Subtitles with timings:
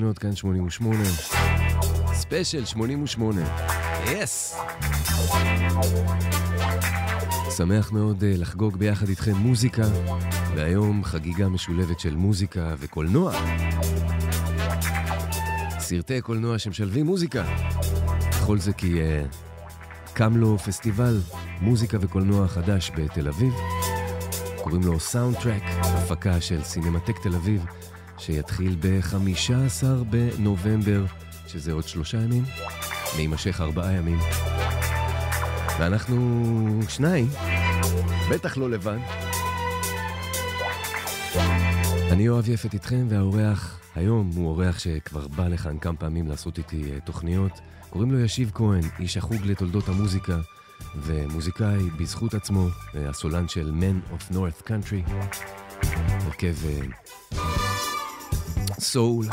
[0.00, 1.04] מאזיני ומאזינות, כאן 88.
[2.14, 3.40] ספיישל 88.
[4.06, 4.56] יס!
[7.56, 9.82] שמח מאוד אה, לחגוג ביחד איתכם מוזיקה,
[10.54, 13.32] והיום חגיגה משולבת של מוזיקה וקולנוע.
[15.78, 17.44] סרטי קולנוע שמשלבים מוזיקה.
[18.46, 21.20] כל זה כי אה, קם לו פסטיבל
[21.60, 23.52] מוזיקה וקולנוע חדש בתל אביב.
[24.62, 27.64] קוראים לו סאונדטרק, הפקה של סינמטק תל אביב,
[28.20, 31.04] שיתחיל ב-15 בנובמבר,
[31.46, 32.44] שזה עוד שלושה ימים,
[33.16, 34.18] ויימשך ארבעה ימים.
[35.78, 37.28] ואנחנו שניים,
[38.30, 38.98] בטח לא לבד.
[42.10, 46.82] אני אוהב יפת איתכם, והאורח היום הוא אורח שכבר בא לכאן כמה פעמים לעשות איתי
[46.82, 47.52] uh, תוכניות.
[47.90, 50.38] קוראים לו ישיב כהן, איש החוג לתולדות המוזיקה,
[50.96, 55.10] ומוזיקאי בזכות עצמו, uh, הסולן של Men of North Country,
[56.26, 56.54] הרכב
[58.80, 59.26] סול.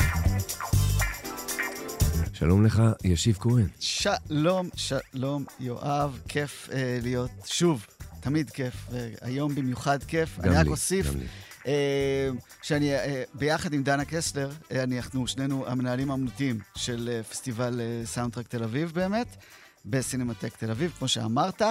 [2.32, 3.66] שלום לך, ישיב כהן.
[3.80, 7.86] שלום, שלום, יואב, כיף אה, להיות שוב,
[8.20, 10.40] תמיד כיף, והיום במיוחד כיף.
[10.40, 11.26] אני רק לי, אוסיף גם לי.
[11.66, 12.28] אה,
[12.62, 18.06] שאני אה, ביחד עם דנה קסלר, אה, אנחנו שנינו המנהלים האמנותיים של אה, פסטיבל אה,
[18.06, 19.36] סאונדטרק תל אביב באמת,
[19.84, 21.62] בסינמטק תל אביב, כמו שאמרת,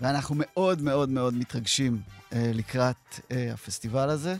[0.00, 2.00] ואנחנו מאוד מאוד מאוד מתרגשים
[2.32, 4.36] אה, לקראת אה, הפסטיבל הזה.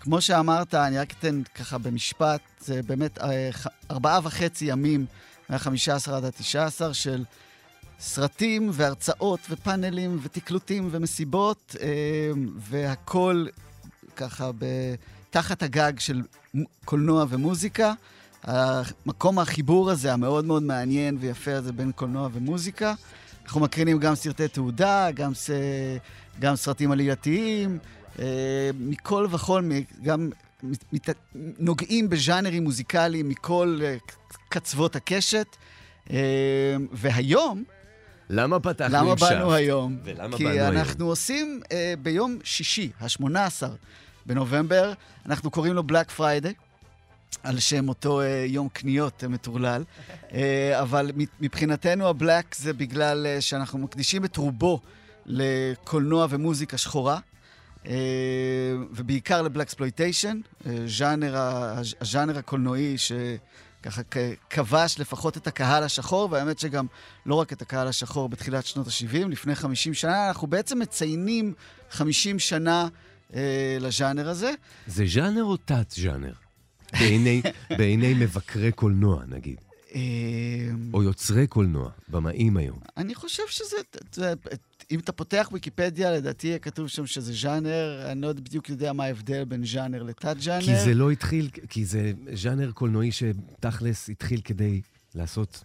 [0.00, 3.50] כמו שאמרת, אני רק אתן ככה במשפט, זה באמת אה,
[3.90, 5.06] ארבעה וחצי ימים,
[5.48, 7.24] מה-15 עד ה-19 של
[8.00, 11.88] סרטים והרצאות ופאנלים ותקלוטים ומסיבות, אה,
[12.56, 13.46] והכל
[14.16, 14.50] ככה
[15.30, 16.22] תחת הגג של
[16.84, 17.92] קולנוע ומוזיקה.
[18.42, 22.94] המקום החיבור הזה, המאוד מאוד מעניין ויפה הזה בין קולנוע ומוזיקה.
[23.44, 25.50] אנחנו מקרינים גם סרטי תעודה, גם, ס...
[26.40, 27.99] גם סרטים עלייתיים, אה,
[28.74, 29.70] מכל וכל,
[30.02, 30.30] גם
[30.92, 31.10] מת...
[31.58, 33.96] נוגעים בז'אנרים מוזיקליים מכל אה,
[34.48, 35.56] קצוות הקשת.
[36.10, 36.16] אה,
[36.92, 37.64] והיום,
[38.30, 39.24] למה פתחנו למה עם שף?
[39.30, 39.98] באנו היום?
[40.04, 40.76] ולמה כי באנו היום?
[40.76, 43.66] אנחנו עושים אה, ביום שישי, ה-18
[44.26, 44.92] בנובמבר,
[45.26, 46.52] אנחנו קוראים לו בלק פריידי.
[47.42, 49.84] על שם אותו אה, יום קניות אה, מטורלל.
[50.32, 51.10] אה, אבל
[51.40, 54.80] מבחינתנו הבלק זה בגלל אה, שאנחנו מקדישים את רובו
[55.26, 57.20] לקולנוע ומוזיקה שחורה, אה,
[58.90, 60.40] ובעיקר לבלק ספלויטיישן,
[60.86, 61.34] ז'אנר,
[62.00, 64.02] הז'אנר הקולנועי שככה
[64.50, 66.86] כבש לפחות את הקהל השחור, והאמת שגם
[67.26, 71.54] לא רק את הקהל השחור בתחילת שנות ה-70, לפני 50 שנה, אנחנו בעצם מציינים
[71.90, 72.88] 50 שנה
[73.34, 74.52] אה, לז'אנר הזה.
[74.86, 76.32] זה ז'אנר או תת-ז'אנר?
[76.92, 77.42] בעיני,
[77.78, 79.69] בעיני מבקרי קולנוע, נגיד.
[79.94, 80.00] אה,
[80.94, 82.78] או יוצרי קולנוע, במאים היום.
[82.96, 83.76] אני חושב שזה,
[84.12, 84.34] זה,
[84.90, 89.04] אם אתה פותח ויקיפדיה, לדעתי יהיה כתוב שם שזה ז'אנר, אני לא בדיוק יודע מה
[89.04, 90.64] ההבדל בין ז'אנר לתת-ז'אנר.
[90.64, 94.80] כי זה לא התחיל, כי זה ז'אנר קולנועי שתכלס התחיל כדי
[95.14, 95.64] לעשות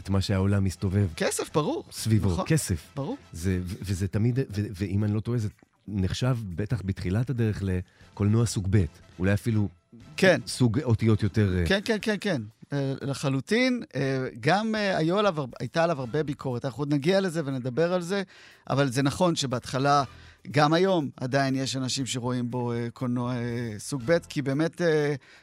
[0.00, 1.84] את מה שהעולם מסתובב כסף, ברור.
[1.90, 2.44] סביבו, נכון.
[2.48, 2.82] כסף.
[2.96, 3.16] ברור.
[3.32, 5.48] זה, וזה תמיד, ו- ואם אני לא טועה, זה
[5.88, 8.84] נחשב בטח בתחילת הדרך לקולנוע סוג ב',
[9.18, 9.68] אולי אפילו
[10.16, 11.58] כן, סוג אותיות יותר...
[11.58, 12.42] אה, כן, כן, כן, כן.
[12.72, 13.82] אה, לחלוטין.
[13.96, 16.64] אה, גם אה, היו עליו, הייתה עליו הרבה ביקורת.
[16.64, 18.22] אנחנו עוד נגיע לזה ונדבר על זה,
[18.70, 20.04] אבל זה נכון שבהתחלה,
[20.50, 23.34] גם היום, עדיין יש אנשים שרואים בו קולנוע
[23.78, 24.80] סוג ב', כי באמת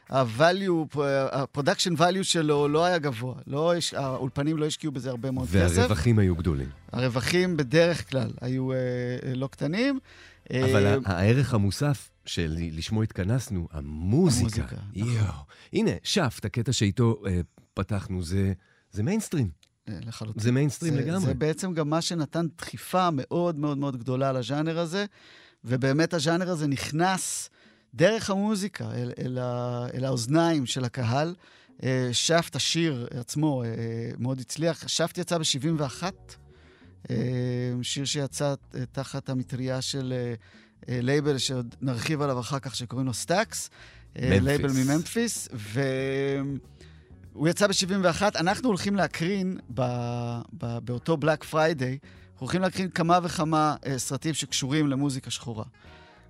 [0.09, 3.35] ה-value, ה-production value שלו לא היה גבוה.
[3.47, 5.77] לא, האולפנים לא השקיעו בזה הרבה מאוד כסף.
[5.77, 6.69] והרווחים היו גדולים.
[6.91, 8.69] הרווחים בדרך כלל היו
[9.35, 9.99] לא קטנים.
[10.51, 14.61] אבל אה, הערך המוסף של לשמו התכנסנו, המוזיקה.
[14.61, 15.33] המוזיקה, יואו.
[15.73, 17.41] הנה, Shaft, הקטע שאיתו אה,
[17.73, 18.53] פתחנו, זה,
[19.03, 19.49] מיינסטרים.
[19.89, 20.43] אה, לחלוטין.
[20.43, 21.19] זה מיינסטרים זה, לגמרי.
[21.19, 25.05] זה בעצם גם מה שנתן דחיפה מאוד מאוד מאוד גדולה לז'אנר הזה,
[25.63, 27.49] ובאמת הז'אנר הזה נכנס
[27.93, 31.35] דרך המוזיקה אל, אל, ה, אל האוזניים של הקהל.
[32.11, 33.63] Shaft, השיר עצמו,
[34.17, 34.87] מאוד הצליח.
[34.87, 36.03] Shaft יצא ב-71,
[37.81, 38.53] שיר שיצא
[38.91, 40.13] תחת המטריה של
[40.87, 43.69] לייבל שעוד נרחיב עליו אחר כך, שקוראים לו Stax.
[44.15, 45.49] לייבל מממפיס,
[47.33, 48.21] והוא יצא ב-71.
[48.39, 49.81] אנחנו הולכים להקרין ב...
[50.57, 50.77] ב...
[50.77, 51.97] באותו Black Friday,
[52.33, 55.63] אנחנו הולכים להקרין כמה וכמה uh, סרטים שקשורים למוזיקה שחורה.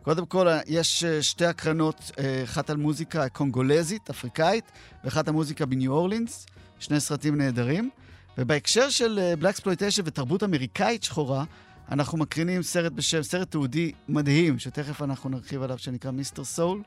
[0.02, 4.72] קודם כל, יש אה, שתי הקרנות, אה, אחת על מוזיקה קונגולזית, אפריקאית,
[5.04, 6.46] ואחת על מוזיקה בניו אורלינס,
[6.80, 7.90] שני סרטים נהדרים.
[8.38, 11.44] ובהקשר של Blaxploitation ותרבות אמריקאית שחורה,
[11.92, 16.44] אנחנו מקרינים סרט בשם, סרט תיעודי מדהים, שתכף אנחנו נרחיב עליו, שנקרא Mr.
[16.44, 16.82] Soul.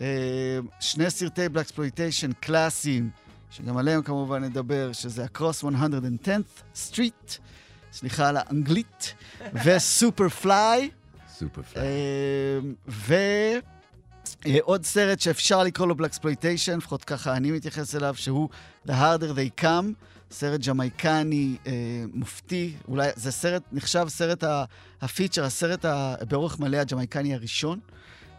[0.00, 0.06] אה,
[0.80, 3.10] שני סרטי Blaxploitation קלאסיים,
[3.50, 7.38] שגם עליהם כמובן נדבר, שזה Across 110th Street,
[7.92, 9.14] סליחה על האנגלית,
[9.64, 10.90] ו Super Fly.
[11.28, 11.84] Super Fly.
[14.46, 18.48] ועוד סרט שאפשר לקרוא לו Blaxploitation, לפחות ככה אני מתייחס אליו, שהוא
[18.86, 19.94] The Harder They Come,
[20.30, 21.72] סרט ג'מייקני אה,
[22.12, 24.44] מופתי, אולי זה סרט, נחשב סרט
[25.00, 25.84] ה feature, הסרט
[26.28, 27.80] באורך מלא הג'מייקני הראשון.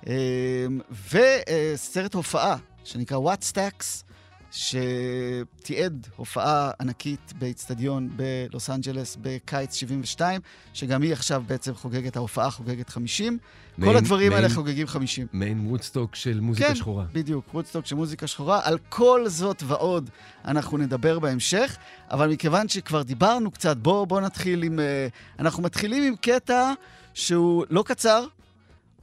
[0.07, 0.79] אמ,
[1.11, 4.10] וסרט הופעה שנקרא Wattstax,
[4.51, 10.41] שתיעד הופעה ענקית באיצטדיון בלוס אנג'לס בקיץ 72,
[10.73, 13.37] שגם היא עכשיו בעצם חוגגת, ההופעה חוגגת 50.
[13.77, 15.27] מעין, כל הדברים מעין, האלה חוגגים 50.
[15.33, 17.05] מעין וודסטוק של מוזיקה כן, שחורה.
[17.05, 18.59] כן, בדיוק, וודסטוק של מוזיקה שחורה.
[18.63, 20.09] על כל זאת ועוד
[20.45, 21.77] אנחנו נדבר בהמשך,
[22.11, 24.79] אבל מכיוון שכבר דיברנו קצת, בואו בוא נתחיל עם...
[24.79, 25.07] אה,
[25.39, 26.73] אנחנו מתחילים עם קטע
[27.13, 28.25] שהוא לא קצר,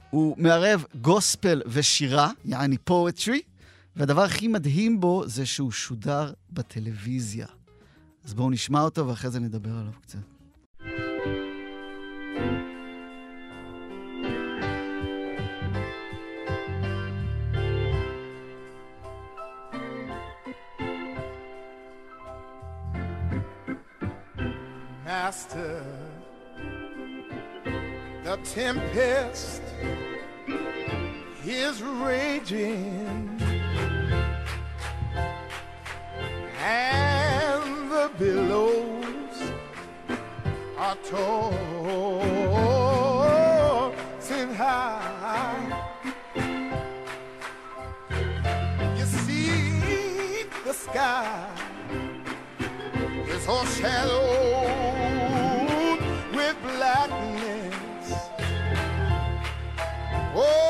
[0.09, 3.41] הוא מערב גוספל ושירה, יעני poetry,
[3.95, 7.47] והדבר הכי מדהים בו זה שהוא שודר בטלוויזיה.
[8.23, 10.19] אז בואו נשמע אותו ואחרי זה נדבר עליו קצת.
[25.05, 25.83] Master,
[28.23, 29.61] the tempest
[31.45, 33.38] is raging
[36.59, 39.51] and the billows
[40.77, 41.33] are tossing
[44.53, 45.83] high.
[48.97, 51.47] You see the sky
[53.29, 54.19] is all shadowed
[56.35, 58.13] with blackness.
[60.35, 60.68] Oh.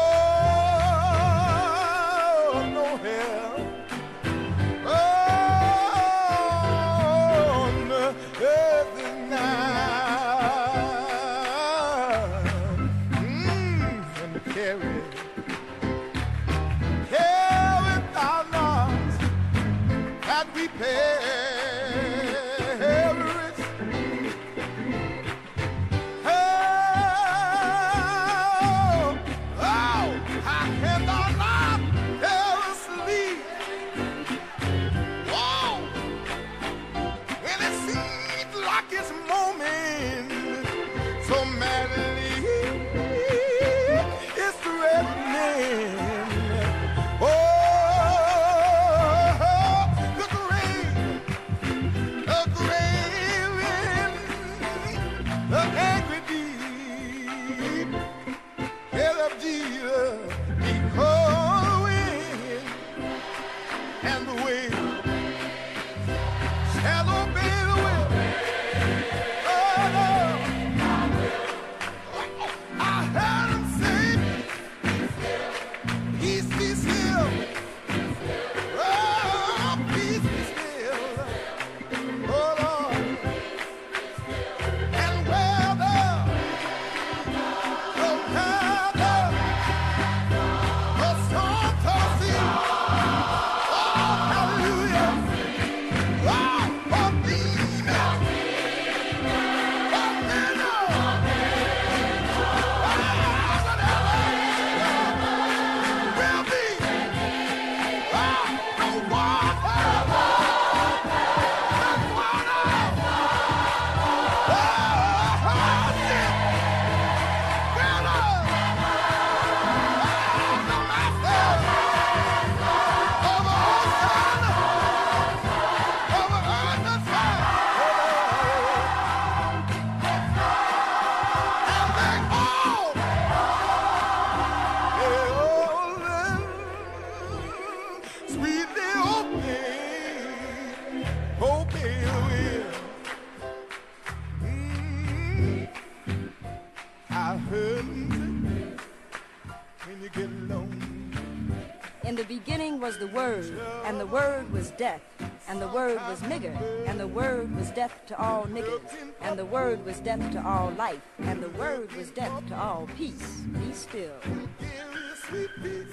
[152.99, 155.01] The Word, and the Word was death,
[155.47, 158.81] and the Word was nigger, and the Word was death to all niggers,
[159.21, 162.89] and the Word was death to all life, and the Word was death to all
[162.97, 163.41] peace.
[163.59, 164.19] Be still.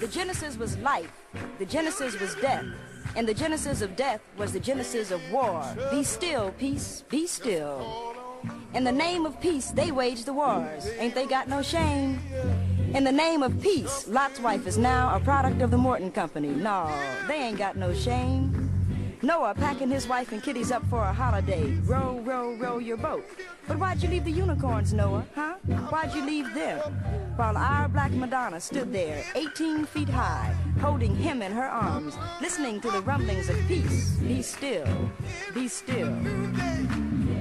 [0.00, 1.12] The Genesis was life,
[1.58, 2.64] the Genesis was death,
[3.14, 5.64] and the Genesis of death was the Genesis of war.
[5.92, 8.14] Be still, peace, be still.
[8.74, 10.88] In the name of peace, they wage the wars.
[10.98, 12.20] Ain't they got no shame?
[12.96, 16.48] In the name of peace, Lot's wife is now a product of the Morton Company.
[16.48, 16.90] No,
[17.28, 19.18] they ain't got no shame.
[19.20, 21.74] Noah packing his wife and kiddies up for a holiday.
[21.84, 23.26] Row, row, row your boat.
[23.68, 25.56] But why'd you leave the unicorns, Noah, huh?
[25.90, 26.78] Why'd you leave them?
[27.36, 32.80] While our black Madonna stood there, 18 feet high, holding him in her arms, listening
[32.80, 34.16] to the rumblings of peace.
[34.20, 34.88] Be still,
[35.52, 36.08] be still.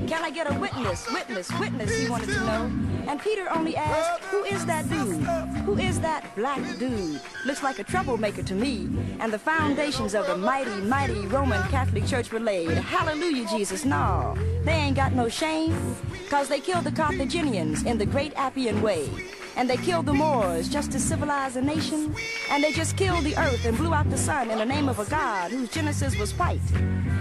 [0.05, 2.94] Can I get a witness, witness, witness, he wanted to know.
[3.07, 5.23] And Peter only asked, who is that dude?
[5.65, 7.21] Who is that black dude?
[7.45, 8.89] Looks like a troublemaker to me.
[9.19, 12.71] And the foundations of the mighty, mighty Roman Catholic Church were laid.
[12.71, 14.35] Hallelujah, Jesus, no.
[14.63, 15.95] They ain't got no shame.
[16.29, 19.09] Cause they killed the Carthaginians in the great Appian Way.
[19.57, 22.13] And they killed the Moors just to civilize a nation.
[22.49, 24.99] And they just killed the earth and blew out the sun in the name of
[24.99, 26.59] a God whose genesis was white.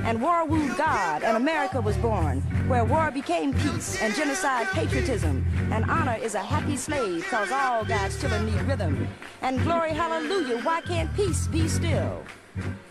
[0.04, 5.46] And war wooed God, and America was born, where war became peace and genocide patriotism.
[5.70, 9.08] And honor is a happy slave, cause all God's children need rhythm.
[9.40, 12.22] And glory, hallelujah, why can't peace be still?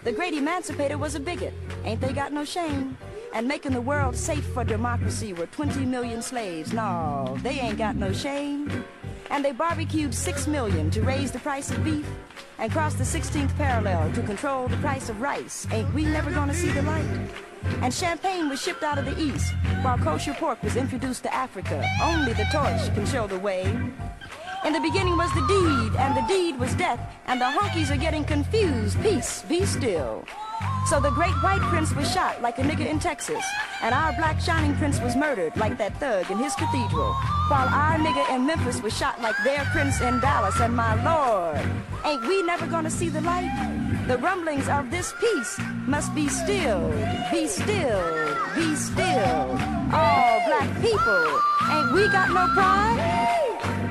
[0.03, 2.97] The great emancipator was a bigot, ain't they got no shame?
[3.33, 6.73] And making the world safe for democracy were 20 million slaves.
[6.73, 8.85] No, they ain't got no shame.
[9.29, 12.07] And they barbecued 6 million to raise the price of beef
[12.59, 15.67] and crossed the 16th parallel to control the price of rice.
[15.71, 17.29] Ain't we never gonna see the light?
[17.81, 21.83] And champagne was shipped out of the east, while kosher pork was introduced to Africa.
[22.01, 23.63] Only the torch can show the way.
[24.65, 27.97] In the beginning was the deed, and the deed was death, and the honkies are
[27.97, 29.01] getting confused.
[29.01, 30.23] Peace, be still.
[30.87, 33.43] So the great white prince was shot like a nigger in Texas,
[33.81, 37.13] and our black shining prince was murdered like that thug in his cathedral,
[37.49, 41.59] while our nigger in Memphis was shot like their prince in Dallas, and my lord,
[42.05, 43.51] ain't we never gonna see the light?
[44.07, 46.93] The rumblings of this peace must be stilled,
[47.31, 48.03] be still,
[48.55, 49.59] be still.
[49.91, 51.39] All black people,
[51.69, 53.82] ain't we got no pride?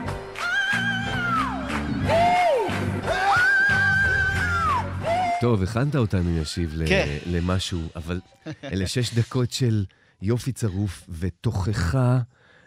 [5.40, 7.18] טוב, הכנת אותנו, ישיב, כן.
[7.26, 8.20] למשהו, אבל
[8.64, 9.84] אלה שש דקות של
[10.22, 12.20] יופי צרוף ותוכחה,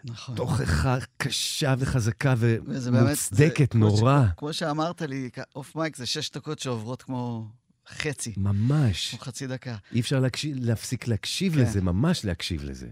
[0.04, 0.36] נכון.
[0.36, 4.22] תוכחה קשה וחזקה באמת- ומוצדקת זה- כמו נורא.
[4.26, 7.48] ש- כמו שאמרת לי, אוף מייק זה שש דקות שעוברות כמו
[7.88, 9.10] חצי, ממש.
[9.10, 9.76] כמו חצי דקה.
[9.92, 11.60] אי אפשר להקשיב, להפסיק להקשיב כן.
[11.60, 12.88] לזה, ממש להקשיב לזה.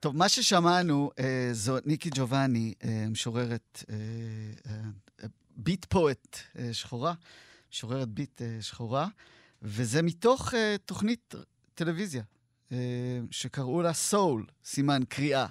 [0.00, 3.94] טוב, מה ששמענו אה, זו ניקי ג'ובאני, אה, משוררת, אה,
[4.66, 4.80] אה,
[5.56, 7.14] ביט פואט אה, שחורה,
[7.72, 9.08] משוררת ביט אה, שחורה,
[9.62, 11.34] וזה מתוך אה, תוכנית
[11.74, 12.22] טלוויזיה,
[13.30, 15.46] שקראו לה סול, סימן קריאה.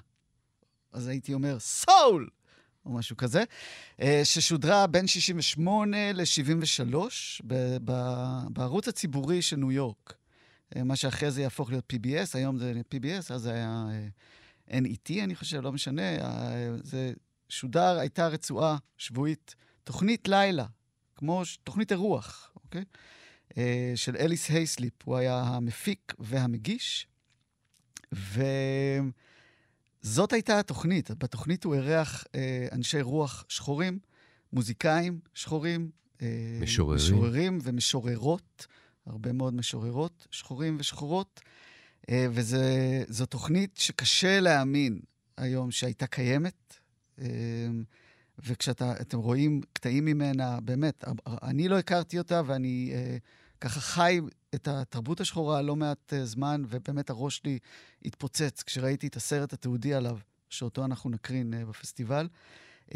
[0.91, 2.29] אז הייתי אומר, סול!
[2.85, 3.43] או משהו כזה,
[4.23, 6.95] ששודרה בין 68 ל-73
[7.47, 10.13] ב- ב- בערוץ הציבורי של ניו יורק.
[10.75, 13.85] מה שאחרי זה יהפוך להיות PBS, היום זה PBS, אז זה היה
[14.69, 16.01] NET, אני חושב, לא משנה.
[16.83, 17.13] זה
[17.49, 20.65] שודר, הייתה רצועה שבועית, תוכנית לילה,
[21.15, 22.83] כמו ש- תוכנית אירוח, אוקיי?
[23.57, 27.07] אה, של אליס הייסליפ, הוא היה המפיק והמגיש.
[30.03, 31.11] וזאת הייתה התוכנית.
[31.11, 33.99] בתוכנית הוא אירח אה, אנשי רוח שחורים,
[34.53, 35.89] מוזיקאים שחורים.
[36.21, 36.27] אה,
[36.61, 36.95] משוררים.
[36.97, 38.67] משוררים ומשוררות,
[39.05, 41.41] הרבה מאוד משוררות, שחורים ושחורות.
[42.09, 44.99] אה, וזו תוכנית שקשה להאמין
[45.37, 46.75] היום שהייתה קיימת.
[47.19, 47.25] אה,
[48.39, 53.17] וכשאתם רואים קטעים ממנה, באמת, אני לא הכרתי אותה, ואני אה,
[53.61, 54.19] ככה חי
[54.55, 57.59] את התרבות השחורה לא מעט אה, זמן, ובאמת הראש שלי
[58.05, 60.17] התפוצץ כשראיתי את הסרט התיעודי עליו,
[60.49, 62.27] שאותו אנחנו נקרין אה, בפסטיבל.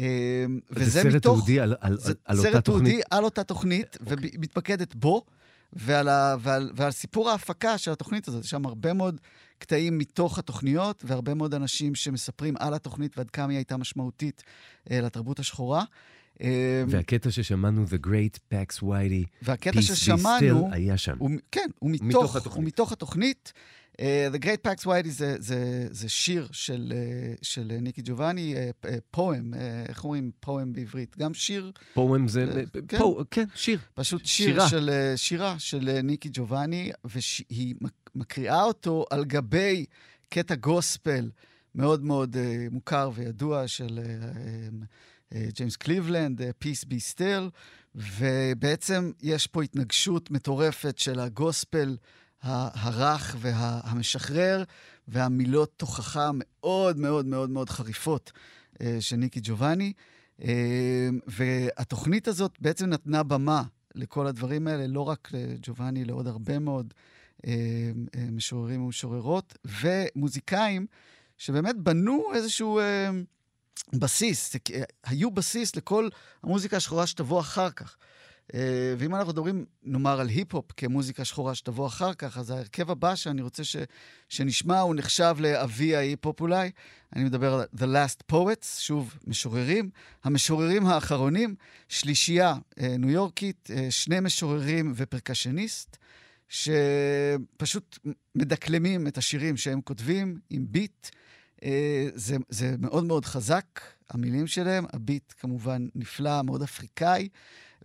[0.00, 3.00] אה, זה סרט תיעודי על, על, זה על סרט תיעודי.
[3.10, 4.30] על אותה תוכנית, אוקיי.
[4.34, 5.24] ומתמקדת בו,
[5.72, 8.44] ועל, ה, ועל, ועל סיפור ההפקה של התוכנית הזאת.
[8.44, 9.20] יש שם הרבה מאוד
[9.58, 14.42] קטעים מתוך התוכניות, והרבה מאוד אנשים שמספרים על התוכנית ועד כמה היא הייתה משמעותית
[14.90, 15.84] אה, לתרבות השחורה.
[16.42, 21.16] אה, והקטע ששמענו, The Great Pax Whitey, והקטע Peace Be ששמענו, Still, היה שם.
[21.18, 22.56] הוא, כן, הוא מתוך מתוך, התוכנית.
[22.56, 23.52] הוא מתוך התוכנית.
[24.00, 28.54] Uh, The Great Pax Whitey זה, זה, זה שיר של, uh, של uh, ניקי ג'ובאני,
[28.82, 29.56] uh, פואם, uh,
[29.88, 31.16] איך אומרים פואם בעברית?
[31.18, 32.44] גם שיר, פואם זה...
[32.56, 32.98] אה, כן.
[32.98, 33.78] פה, כן, שיר.
[33.94, 34.68] פשוט שיר שירה.
[34.68, 37.74] של, uh, שירה של uh, ניקי ג'ובאני, והיא
[38.14, 39.84] מקריאה אותו על גבי
[40.28, 41.30] קטע גוספל
[41.74, 42.38] מאוד מאוד uh,
[42.74, 47.50] מוכר וידוע של uh, uh, ג'יימס קליבלנד, uh, Peace Be Still,
[47.94, 51.96] ובעצם יש פה התנגשות מטורפת של הגוספל
[52.42, 54.64] הרך והמשחרר,
[55.08, 58.32] והמילות תוכחה מאוד מאוד מאוד מאוד חריפות
[58.80, 59.92] אה, של ניקי ג'ובאני.
[60.42, 63.62] אה, והתוכנית הזאת בעצם נתנה במה
[63.94, 66.94] לכל הדברים האלה, לא רק לג'ובאני, לעוד הרבה מאוד
[67.46, 67.52] אה,
[68.32, 70.86] משוררים ומשוררות, ומוזיקאים
[71.38, 72.80] שבאמת בנו איזשהו
[73.92, 74.56] בסיס,
[75.04, 76.08] היו בסיס לכל
[76.42, 77.96] המוזיקה השחורה שתבוא אחר כך.
[78.54, 83.14] אה, ואם אנחנו מדברים, נאמר, על היפ-הופ כמוזיקה שחורה שתבוא אחר כך, אז ההרכב הבא
[83.14, 83.76] שאני רוצה ש,
[84.28, 86.70] שנשמע, הוא נחשב לאבי ההיפ-הופ אולי.
[87.16, 89.90] אני מדבר על The Last Poets, שוב, משוררים.
[90.24, 91.54] המשוררים האחרונים,
[91.88, 95.96] שלישייה אה, ניו יורקית, אה, שני משוררים ופרקשניסט,
[96.48, 97.98] שפשוט
[98.34, 101.08] מדקלמים את השירים שהם כותבים עם ביט.
[102.14, 107.28] זה, זה מאוד מאוד חזק, המילים שלהם, הביט כמובן נפלא, מאוד אפריקאי.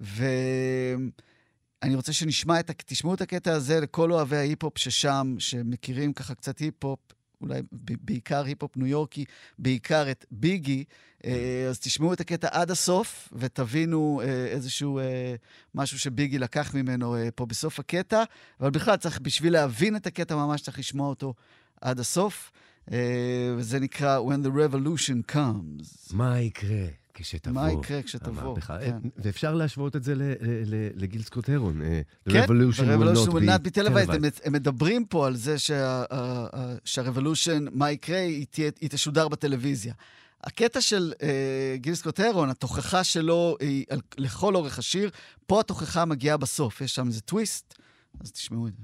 [0.01, 6.60] ואני רוצה שנשמע את, תשמעו את הקטע הזה לכל אוהבי ההיפ-הופ ששם, שמכירים ככה קצת
[6.60, 7.00] היפ-הופ,
[7.41, 7.62] אולי
[8.01, 9.25] בעיקר היפ-הופ ניו יורקי,
[9.60, 10.84] בעיקר את ביגי,
[11.25, 15.36] אה, אז תשמעו את הקטע עד הסוף ותבינו אה, איזשהו אה,
[15.75, 18.24] משהו שביגי לקח ממנו פה בסוף הקטע,
[18.60, 21.34] אבל בכלל צריך, בשביל להבין את הקטע ממש צריך לשמוע אותו
[21.81, 22.51] עד הסוף,
[23.58, 26.13] וזה נקרא When the Revolution Comes.
[26.13, 27.00] מה יקרה?
[27.13, 27.62] כשתבוא.
[27.62, 28.98] מה יקרה כשתבוא, כן.
[29.18, 30.13] ואפשר להשוות את זה
[30.96, 31.82] לגיל סקוט הרון.
[31.82, 34.41] אה, כן, Revolution will not be televised.
[34.44, 35.56] הם מדברים פה על זה
[36.86, 39.94] שהרבולושן, מה יקרה, היא תשודר בטלוויזיה.
[40.44, 41.24] הקטע של uh,
[41.75, 45.10] גיל סקוט הרון, התוכחה שלו היא על, לכל אורך השיר,
[45.48, 47.75] פה התוכחה מגיעה בסוף, יש שם איזה טוויסט,
[48.22, 48.84] אז תשמעו את זה.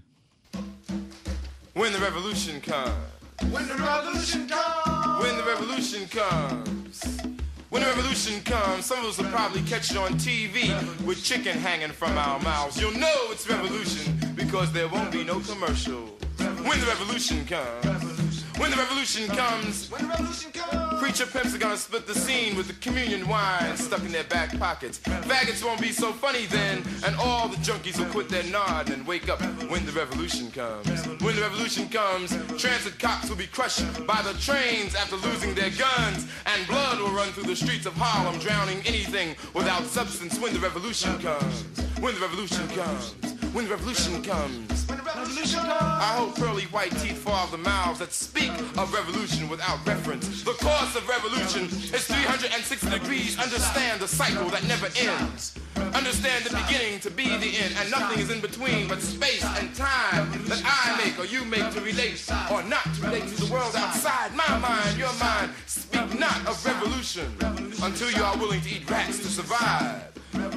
[1.76, 7.37] When the revolution comes, when the revolution comes, when the revolution comes.
[7.70, 10.72] When the revolution comes, some of us will probably catch it on TV
[11.06, 12.80] with chicken hanging from our mouths.
[12.80, 16.06] You'll know it's revolution because there won't be no commercial.
[16.38, 18.17] When the revolution comes,
[18.58, 22.56] when the revolution comes, when the revolution comes, preacher pimps are gonna split the scene
[22.56, 25.00] with the communion wine stuck in their back pockets.
[25.00, 29.06] Faggots won't be so funny then, and all the junkies will quit their nod and
[29.06, 31.06] wake up when the revolution comes.
[31.22, 35.72] When the revolution comes, transit cops will be crushed by the trains after losing their
[35.72, 40.54] guns, and blood will run through the streets of Harlem, drowning anything without substance when
[40.54, 41.64] the revolution comes.
[42.00, 43.37] When the revolution comes.
[43.58, 44.88] When the revolution comes.
[44.88, 45.82] When the revolution comes.
[45.82, 50.44] I hope pearly white teeth fall off the mouths that speak of revolution without reference.
[50.44, 53.40] The course of revolution is 360 degrees.
[53.40, 55.58] Understand the cycle that never ends.
[55.96, 59.74] Understand the beginning to be the end, and nothing is in between but space and
[59.74, 63.52] time that I make or you make to relate or not to relate to the
[63.52, 65.50] world outside my mind, your mind.
[65.66, 67.34] Speak not of revolution
[67.82, 70.04] until you are willing to eat rats to survive.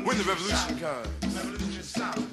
[0.05, 2.30] When the revolution comes.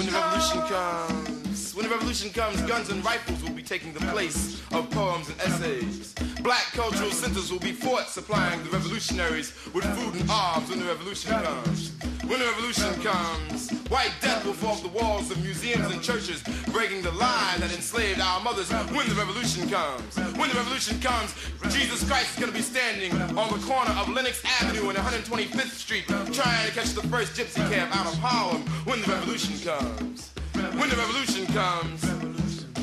[0.00, 1.74] When the revolution comes.
[1.74, 5.38] When the revolution comes, guns and rifles will be taking the place of poems and
[5.42, 6.14] essays.
[6.40, 10.86] Black cultural centers will be fought supplying the revolutionaries with food and arms when the
[10.86, 11.99] revolution comes.
[12.30, 16.44] When the revolution comes, white death will fall off the walls of museums and churches,
[16.70, 18.70] breaking the lie that enslaved our mothers.
[18.70, 21.34] When the revolution comes, when the revolution comes,
[21.70, 25.72] Jesus Christ is going to be standing on the corner of Lenox Avenue and 125th
[25.72, 28.62] Street, trying to catch the first gypsy cab out of Harlem.
[28.86, 30.30] When the revolution comes,
[30.78, 32.00] when the revolution comes.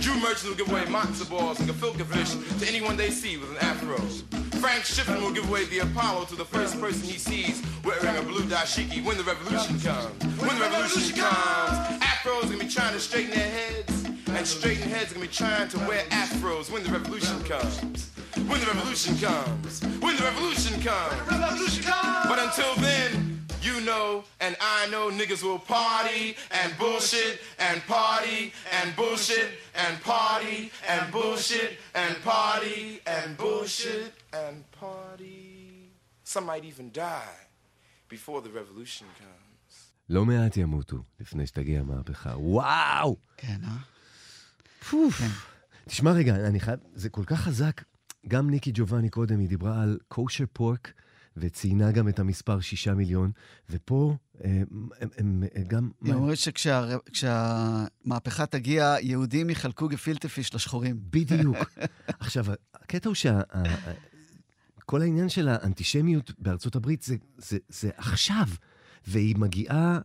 [0.02, 3.52] Jew merchants will give away matzo balls and gefilte fish to anyone they see with
[3.52, 4.47] an afro.
[4.60, 8.22] Frank Shippen will give away the Apollo to the first person he sees wearing a
[8.22, 10.24] blue dashiki when the revolution comes.
[10.40, 15.14] When the revolution comes, afros gonna be trying to straighten their heads, and straighten heads
[15.14, 18.10] gonna be trying to wear afros when the revolution comes.
[18.48, 19.82] When the revolution comes.
[20.00, 21.80] When the revolution comes.
[22.28, 28.54] But until then, you know, and I know niggas will party and bullshit and party
[28.82, 35.92] and bullshit and party and bullshit and party and bullshit and party.
[36.26, 37.48] Some might even die
[38.10, 39.92] before the revolution comes.
[40.10, 42.38] לא מעט ימותו לפני שתגיע המהפכה.
[42.38, 43.18] וואו!
[43.38, 43.78] כן, אה?
[44.90, 45.14] פוף.
[45.14, 45.28] כן.
[45.86, 47.82] תשמע רגע, אני חייב, זה כל כך חזק.
[48.28, 50.92] גם ניקי ג'ובאני קודם, היא דיברה על קושר פורק.
[51.40, 53.32] וציינה גם את המספר שישה מיליון,
[53.70, 55.90] ופה הם, הם, הם גם...
[56.04, 61.00] היא אומרת שכשהמהפכה תגיע, יהודים יחלקו גפילטפיש לשחורים.
[61.10, 61.58] בדיוק.
[62.20, 63.16] עכשיו, הקטע הוא
[64.88, 68.46] שכל העניין של האנטישמיות בארצות הברית זה, זה, זה עכשיו,
[69.08, 70.00] והיא מגיעה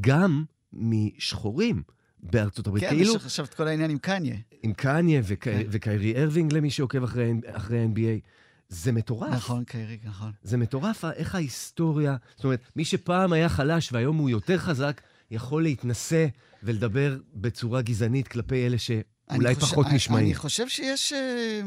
[0.00, 1.82] גם משחורים.
[2.24, 2.84] בארצות הברית.
[2.84, 3.16] כן, כאילו...
[3.16, 4.36] יש עכשיו את כל העניין עם קניה.
[4.62, 5.44] עם קניה וק...
[5.44, 5.62] כן.
[5.70, 8.20] וקיירי ארווינג, למי שעוקב אחרי, אחרי ה-NBA.
[8.68, 9.32] זה מטורף.
[9.32, 10.32] נכון, קיירי, נכון.
[10.42, 15.62] זה מטורף איך ההיסטוריה, זאת אומרת, מי שפעם היה חלש והיום הוא יותר חזק, יכול
[15.62, 16.26] להתנשא
[16.62, 20.26] ולדבר בצורה גזענית כלפי אלה שאולי חושב, פחות נשמעים.
[20.26, 21.12] אני חושב שיש...
[21.12, 21.60] אה,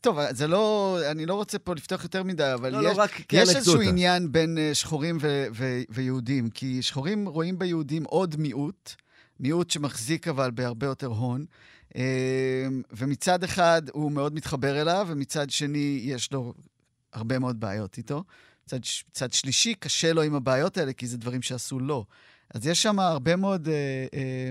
[0.00, 0.98] טוב, זה לא...
[1.10, 3.80] אני לא רוצה פה לפתוח יותר מדי, אבל לא, לא, יש, רק יש איזשהו.
[3.80, 8.94] עניין בין אה, שחורים ו- ו- ויהודים, כי שחורים רואים ביהודים עוד מיעוט,
[9.40, 11.44] מיעוט שמחזיק אבל בהרבה יותר הון,
[11.96, 16.54] אה, ומצד אחד הוא מאוד מתחבר אליו, ומצד שני יש לו
[17.12, 18.24] הרבה מאוד בעיות איתו.
[18.66, 18.78] מצד,
[19.10, 22.04] מצד שלישי, קשה לו עם הבעיות האלה, כי זה דברים שעשו לו.
[22.54, 23.74] אז יש שם הרבה מאוד אה,
[24.14, 24.50] אה,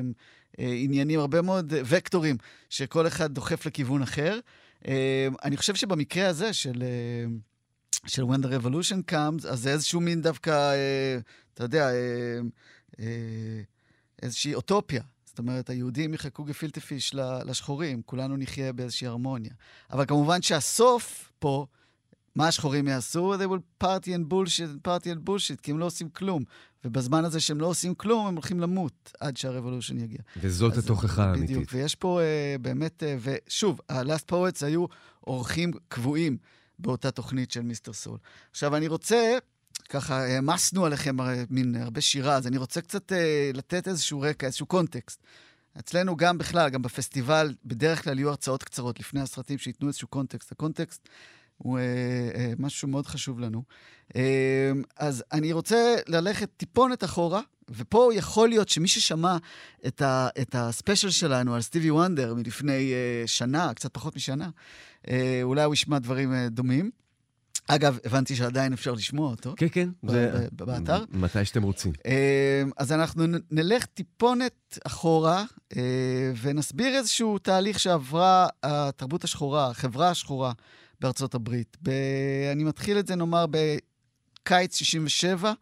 [0.60, 2.38] אה, עניינים, הרבה מאוד וקטורים,
[2.70, 4.40] שכל אחד דוחף לכיוון אחר.
[4.88, 7.26] אה, אני חושב שבמקרה הזה של, אה,
[8.08, 11.18] של When the Revolution Comes, אז זה איזשהו מין דווקא, אה,
[11.54, 12.40] אתה יודע, אה,
[13.00, 13.62] אה,
[14.22, 15.04] איזושהי אוטופיה.
[15.26, 19.52] זאת אומרת, היהודים יחכו גפילטה פיש לשחורים, כולנו נחיה באיזושהי הרמוניה.
[19.92, 21.66] אבל כמובן שהסוף פה,
[22.36, 23.36] מה השחורים יעשו?
[23.36, 26.44] They will party and bullshit party and bullshit, כי הם לא עושים כלום.
[26.86, 30.20] ובזמן הזה שהם לא עושים כלום, הם הולכים למות עד שהרבולושן יגיע.
[30.42, 31.56] וזאת התוכחה האמיתית.
[31.56, 34.86] בדיוק, ויש פה uh, באמת, uh, ושוב, ה-Last Poets היו
[35.28, 36.38] אורחים קבועים
[36.80, 38.18] באותה תוכנית של מיסטר סול.
[38.52, 39.38] עכשיו, אני רוצה,
[39.90, 43.16] ככה העמסנו עליכם הרי מין הרבה שירה, אז אני רוצה קצת uh,
[43.58, 45.24] לתת איזשהו רקע, איזשהו קונטקסט.
[45.80, 50.52] אצלנו גם בכלל, גם בפסטיבל, בדרך כלל יהיו הרצאות קצרות לפני הסרטים שייתנו איזשהו קונטקסט.
[50.52, 51.10] הקונטקסט
[51.58, 51.84] הוא אה,
[52.36, 53.64] אה, משהו מאוד חשוב לנו.
[54.16, 59.38] אה, אז אני רוצה ללכת טיפונת אחורה, ופה יכול להיות שמי ששמע
[59.88, 64.50] את, ה, את הספיישל שלנו על סטיבי וונדר מלפני אה, שנה, קצת פחות משנה,
[65.10, 66.92] אה, אולי הוא ישמע דברים אה, דומים.
[67.68, 69.54] אגב, הבנתי שעדיין אפשר לשמוע אותו.
[69.58, 69.90] כן, כן.
[70.04, 71.04] ב- זה- ב- באתר?
[71.12, 71.92] מתי שאתם רוצים.
[72.06, 75.44] אה, אז אנחנו נלך טיפונת אחורה
[75.78, 75.82] אה,
[76.42, 80.52] ונסביר איזשהו תהליך שעברה התרבות השחורה, החברה השחורה
[81.00, 81.78] בארצות הברית.
[81.82, 81.90] ב...
[82.52, 85.54] אני מתחיל את זה, נאמר, בקיץ 67,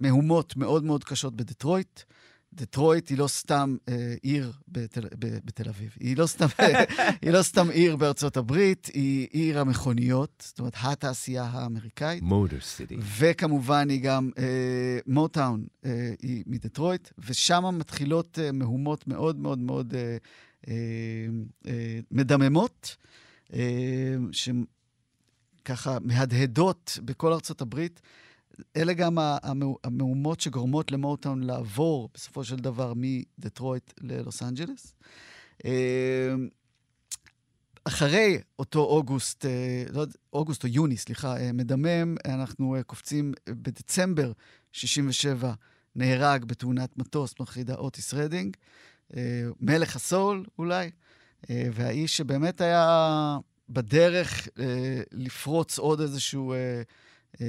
[0.00, 2.00] מהומות מאוד מאוד קשות בדטרויט.
[2.52, 6.46] דטרויט היא לא סתם אה, עיר בתל, ב, בתל אביב, היא לא, סתם,
[7.22, 12.22] היא לא סתם עיר בארצות הברית, היא עיר המכוניות, זאת אומרת, התעשייה האמריקאית.
[12.22, 12.96] מוטור סיטי.
[13.18, 19.94] וכמובן היא גם, אה, מוטאון אה, היא מדטרויט, ושם מתחילות אה, מהומות מאוד מאוד מאוד
[19.94, 20.16] אה,
[20.68, 20.74] אה,
[21.66, 23.08] אה, מדממות, אה,
[24.32, 28.00] שככה מהדהדות בכל ארצות הברית.
[28.76, 29.18] אלה גם
[29.84, 34.94] המהומות שגורמות למוטאון לעבור בסופו של דבר מדטרויט ללוס אנג'לס.
[35.64, 36.34] אה,
[37.84, 43.32] אחרי אותו אוגוסט, אה, לא יודע, אוגוסט או יוני, סליחה, אה, מדמם, אנחנו אה, קופצים
[43.48, 44.32] אה, בדצמבר
[44.72, 45.52] 67,
[45.96, 48.56] נהרג בתאונת מטוס מחרידה אוטיס רדינג,
[49.16, 50.90] אה, מלך הסול אולי, אה,
[51.50, 53.38] והאיש שבאמת היה
[53.70, 56.82] בדרך אה, לפרוץ עוד איזשהו אה,
[57.40, 57.46] אה,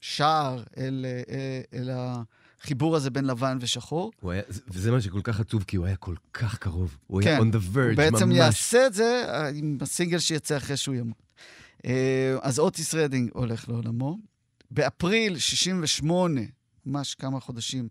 [0.00, 4.12] שער אל, אה, אל החיבור הזה בין לבן ושחור.
[4.22, 6.96] היה, וזה מה שכל כך עצוב, כי הוא היה כל כך קרוב.
[7.06, 8.36] הוא היה כן, on the verge, הוא בעצם ממש.
[8.38, 11.22] יעשה את זה אה, עם הסינגל שיצא אחרי שהוא ימות.
[11.86, 14.18] אה, אז אוטיס רדינג הולך לעולמו.
[14.70, 16.40] באפריל 68,
[16.86, 17.88] ממש כמה חודשים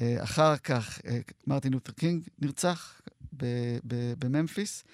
[0.00, 3.00] אה, אחר כך, אה, מרטין לותר קינג נרצח
[4.18, 4.84] בממפיס.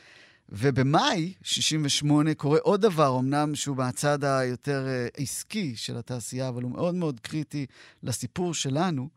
[0.48, 6.70] ובמאי 68 קורה עוד דבר, אמנם שהוא מהצד היותר אה, עסקי של התעשייה, אבל הוא
[6.70, 7.66] מאוד מאוד קריטי
[8.02, 9.08] לסיפור שלנו,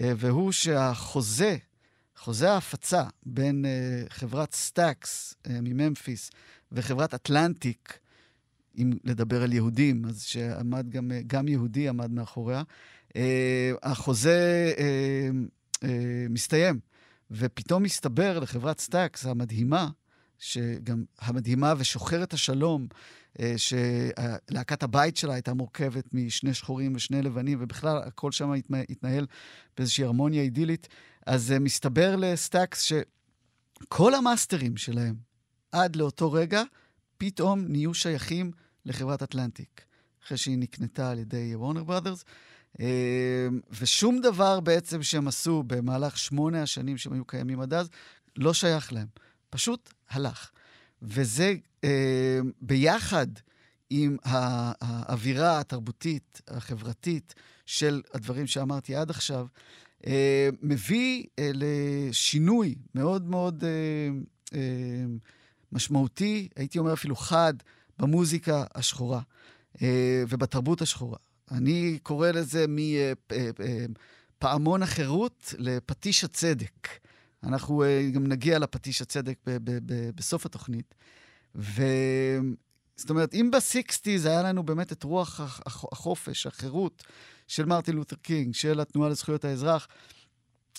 [0.00, 1.56] אה, והוא שהחוזה,
[2.16, 6.30] חוזה ההפצה בין אה, חברת Stax מממפיס
[6.72, 7.98] וחברת אטלנטיק,
[8.78, 12.62] אם לדבר על יהודים, אז שעמד גם, גם יהודי עמד מאחוריה,
[13.82, 14.72] החוזה
[16.30, 16.80] מסתיים,
[17.30, 19.88] ופתאום מסתבר לחברת Stax המדהימה,
[20.38, 22.86] שגם המדהימה ושוחרת השלום,
[23.40, 28.52] אה, שלהקת הבית שלה הייתה מורכבת משני שחורים ושני לבנים, ובכלל הכל שם
[28.88, 29.26] התנהל
[29.76, 30.88] באיזושהי הרמוניה אידילית.
[31.26, 35.14] אז אה, מסתבר לסטאקס שכל המאסטרים שלהם,
[35.72, 36.62] עד לאותו רגע,
[37.18, 38.52] פתאום נהיו שייכים
[38.84, 39.84] לחברת אטלנטיק,
[40.24, 42.24] אחרי שהיא נקנתה על ידי וורנר בראדרס.
[42.80, 43.48] אה,
[43.80, 47.88] ושום דבר בעצם שהם עשו במהלך שמונה השנים שהם היו קיימים עד אז,
[48.36, 49.06] לא שייך להם.
[49.50, 50.50] פשוט הלך.
[51.02, 51.54] וזה
[51.84, 53.26] אה, ביחד
[53.90, 57.34] עם האווירה התרבותית, החברתית
[57.66, 59.46] של הדברים שאמרתי עד עכשיו,
[60.06, 63.68] אה, מביא אה, לשינוי מאוד מאוד אה,
[64.54, 65.04] אה,
[65.72, 67.54] משמעותי, הייתי אומר אפילו חד,
[67.98, 69.20] במוזיקה השחורה
[70.28, 71.18] ובתרבות השחורה.
[71.50, 72.64] אני קורא לזה
[74.38, 76.88] מפעמון החירות לפטיש הצדק.
[77.42, 79.38] אנחנו גם נגיע לפטיש הצדק
[80.14, 80.94] בסוף התוכנית.
[82.98, 87.04] זאת אומרת, אם ב sixties היה לנו באמת את רוח החופש, החירות
[87.46, 89.88] של מרטין לותר קינג, של התנועה לזכויות האזרח,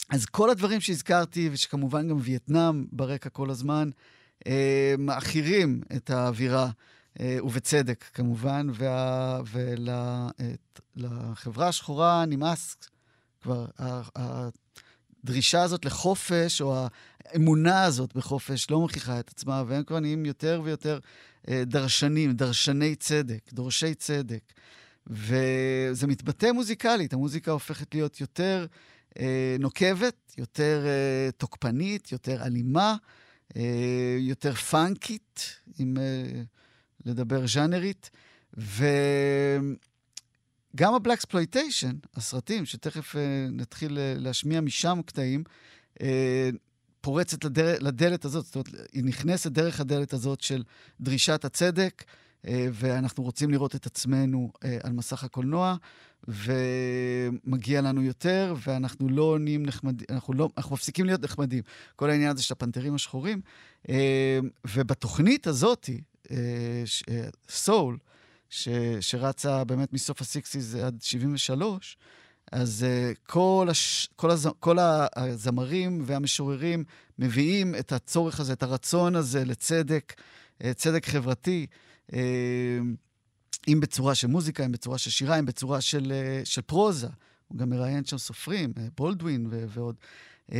[0.10, 3.90] אז כל הדברים שהזכרתי, ושכמובן גם וייטנאם ברקע כל הזמן,
[4.48, 6.72] אה, מעכירים את האווירה, אה,
[7.22, 9.42] ובצדק כמובן, וה,
[10.96, 12.78] ולחברה השחורה נמאס
[13.42, 13.66] כבר,
[14.16, 16.88] הדרישה הזאת לחופש, או
[17.34, 21.00] האמונה הזאת בחופש, לא מוכיחה את עצמה, והם כבר נהיים יותר ויותר
[21.50, 24.54] אה, דרשנים, דרשני צדק, דורשי צדק.
[25.08, 28.66] וזה מתבטא מוזיקלית, המוזיקה הופכת להיות יותר
[29.20, 32.96] אה, נוקבת, יותר אה, תוקפנית, יותר אלימה,
[33.56, 36.42] אה, יותר פאנקית, אם אה,
[37.06, 38.10] לדבר ז'אנרית.
[38.54, 39.74] וגם
[40.94, 45.44] הבלקספלויטיישן, הסרטים, שתכף אה, נתחיל אה, להשמיע משם קטעים,
[46.02, 46.50] אה,
[47.02, 47.76] פורצת לדר...
[47.80, 50.64] לדלת הזאת, זאת אומרת, היא נכנסת דרך הדלת הזאת של
[51.00, 52.04] דרישת הצדק,
[52.48, 55.76] אה, ואנחנו רוצים לראות את עצמנו אה, על מסך הקולנוע,
[56.28, 61.64] ומגיע לנו יותר, ואנחנו לא נהיים נחמדים, אנחנו, לא, אנחנו מפסיקים להיות נחמדים.
[61.96, 63.42] כל העניין הזה של הפנתרים השחורים.
[63.90, 64.40] אה,
[64.76, 65.90] ובתוכנית הזאת,
[67.50, 67.98] סול,
[69.00, 71.98] שרצה באמת מסוף הסיקסיס עד 73,
[72.52, 74.10] אז uh, כל, הש...
[74.16, 74.50] כל, הז...
[74.60, 76.84] כל הזמרים והמשוררים
[77.20, 80.22] מביאים את הצורך הזה, את הרצון הזה לצדק,
[80.76, 81.68] צדק חברתי,
[82.12, 82.16] uh,
[83.68, 86.14] אם בצורה של מוזיקה, אם בצורה של שירה, אם בצורה של,
[86.44, 87.08] uh, של פרוזה.
[87.48, 89.96] הוא גם מראיין שם סופרים, בולדווין ו- ועוד.
[90.52, 90.54] אה,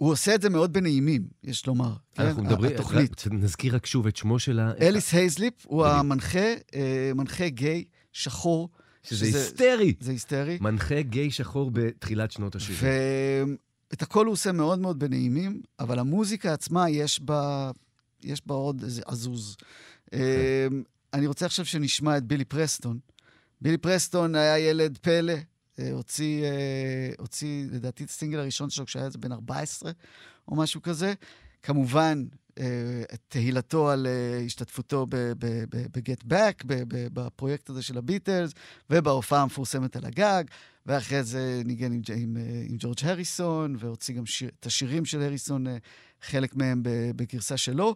[0.00, 1.92] והוא עושה את זה מאוד בנעימים, יש לומר.
[2.18, 2.48] אנחנו כן?
[2.48, 3.24] מדברים, התוכנית.
[3.30, 4.72] נזכיר רק שוב את שמו של ה...
[4.80, 6.54] אליס הייזליפ הוא המנחה,
[7.14, 7.84] מנחה גיי.
[8.12, 8.68] שחור.
[9.02, 9.94] שזה, שזה היסטרי.
[10.00, 10.58] זה היסטרי.
[10.60, 12.84] מנחה גיי שחור בתחילת שנות ה-70.
[13.90, 17.70] ואת הכל הוא עושה מאוד מאוד בנעימים, אבל המוזיקה עצמה, יש בה,
[18.24, 19.56] יש בה עוד איזה עזוז.
[20.06, 20.18] אוקיי.
[20.70, 20.82] אמ,
[21.14, 22.98] אני רוצה עכשיו שנשמע את בילי פרסטון.
[23.60, 25.40] בילי פרסטון היה ילד פלא, אה,
[25.92, 29.92] הוציא, אה, הוציא לדעתי את הסינגל הראשון שלו כשהיה בן 14
[30.48, 31.14] או משהו כזה.
[31.62, 32.24] כמובן,
[32.58, 38.52] אה, תהילתו על אה, השתתפותו ב-Get Back, בפרויקט הזה של הביטלס,
[38.90, 40.44] ובהופעה המפורסמת על הגג,
[40.86, 45.22] ואחרי זה ניגן עם, עם, אה, עם ג'ורג' הריסון, והוציא גם שיר, את השירים של
[45.22, 45.66] הריסון,
[46.22, 46.82] חלק מהם
[47.16, 47.94] בגרסה שלו.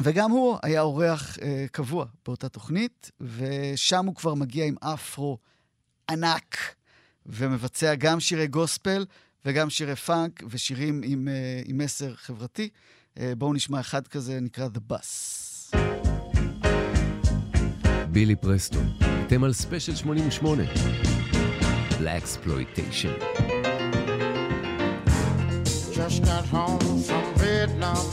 [0.00, 1.38] וגם הוא היה אורח
[1.72, 5.38] קבוע באותה תוכנית, ושם הוא כבר מגיע עם אפרו
[6.10, 6.74] ענק,
[7.26, 9.04] ומבצע גם שירי גוספל,
[9.44, 12.68] וגם שירי פאנק ושירים עם, אה, עם מסר חברתי.
[13.14, 15.76] אה, בואו נשמע אחד כזה, נקרא The Bus.
[18.08, 18.92] בילי פרסטון,
[19.26, 20.62] אתם על ספיישל 88,
[22.00, 23.12] Blaxploitation.
[25.96, 28.06] Just got home from Vietnam.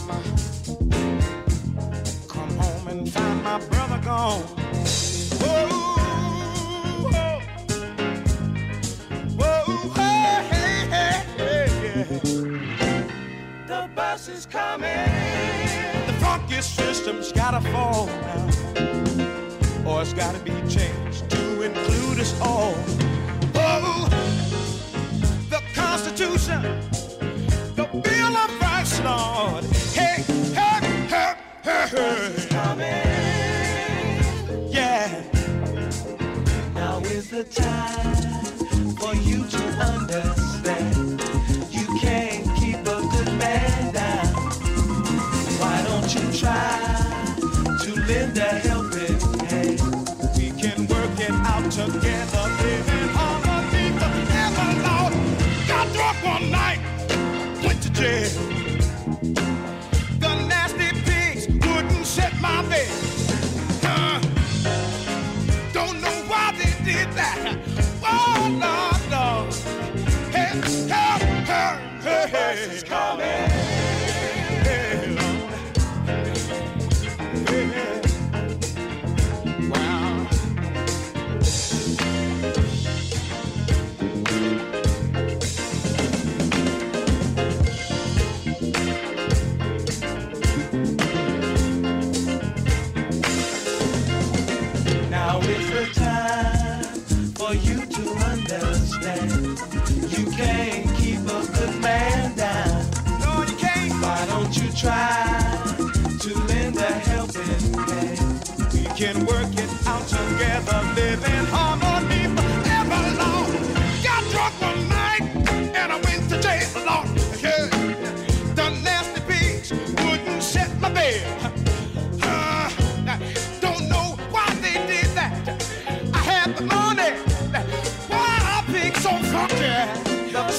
[2.34, 4.42] Come home and find my brother gone.
[5.42, 5.83] Whoa.
[14.14, 15.10] Bus is coming.
[16.06, 18.46] The funky system's gotta fall now,
[19.88, 22.76] or it's gotta be changed to include us all.
[23.56, 24.08] Oh,
[25.50, 26.62] the Constitution,
[27.76, 29.64] the Bill of Rights, Lord.
[29.98, 30.22] Hey,
[30.60, 30.78] hey,
[31.14, 32.48] hey, hey, hey.
[32.50, 33.10] Coming.
[34.70, 35.24] Yeah.
[36.76, 40.53] Now is the time for you to understand.
[46.44, 49.80] To lend helping hand.
[50.38, 52.44] We can work it out together.
[55.68, 56.80] Got drunk one night,
[57.64, 58.30] went to jail.
[60.20, 63.03] The nasty pigs wouldn't set my bed.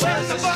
[0.00, 0.53] Shut the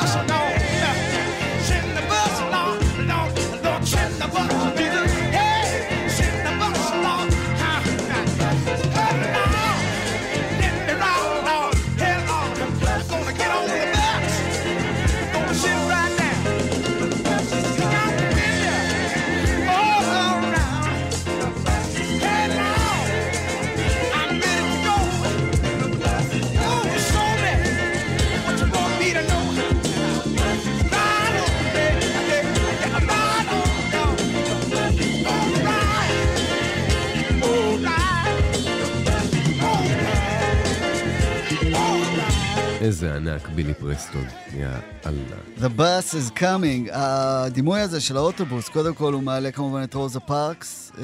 [43.03, 44.67] איזה ענק, בילי פרסטון, יא
[45.05, 45.35] אללה.
[45.57, 46.89] The bus is coming.
[46.91, 51.03] הדימוי הזה של האוטובוס, קודם כל הוא מעלה כמובן את רוזה פארקס, אה,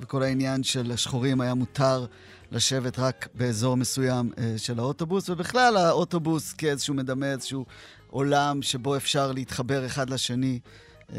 [0.00, 2.06] וכל העניין של השחורים היה מותר
[2.52, 7.64] לשבת רק באזור מסוים אה, של האוטובוס, ובכלל האוטובוס כאיזשהו מדמה איזשהו
[8.10, 10.58] עולם שבו אפשר להתחבר אחד לשני.
[11.12, 11.18] אה,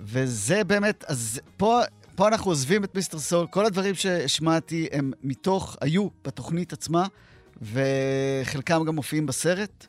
[0.00, 1.80] וזה באמת, אז פה...
[2.14, 3.18] פה אנחנו עוזבים את Mr.
[3.18, 7.06] Soul, כל הדברים שהשמעתי הם מתוך, היו בתוכנית עצמה,
[7.62, 9.86] וחלקם גם מופיעים בסרט.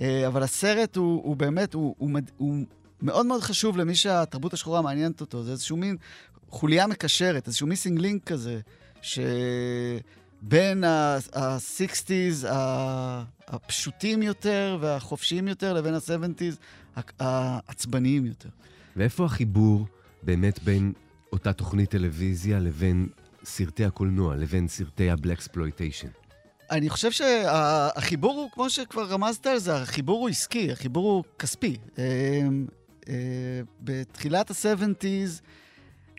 [0.00, 2.64] אה, אבל הסרט הוא, הוא באמת, הוא, הוא, הוא
[3.02, 5.42] מאוד מאוד חשוב למי שהתרבות השחורה מעניינת אותו.
[5.42, 5.96] זה איזשהו מין
[6.48, 8.60] חוליה מקשרת, איזשהו מיסינג לינק כזה,
[9.02, 12.46] שבין ה-60's
[13.48, 16.56] הפשוטים יותר והחופשיים יותר לבין ה-70's
[17.18, 18.48] העצבניים יותר.
[18.96, 19.86] ואיפה החיבור
[20.22, 20.92] באמת בין
[21.32, 23.08] אותה תוכנית טלוויזיה לבין
[23.44, 26.08] סרטי הקולנוע, לבין סרטי ה Blaxploitation?
[26.70, 31.76] אני חושב שהחיבור הוא, כמו שכבר רמזת על זה, החיבור הוא עסקי, החיבור הוא כספי.
[31.98, 32.04] אה,
[33.08, 33.14] אה,
[33.80, 35.40] בתחילת ה-70's,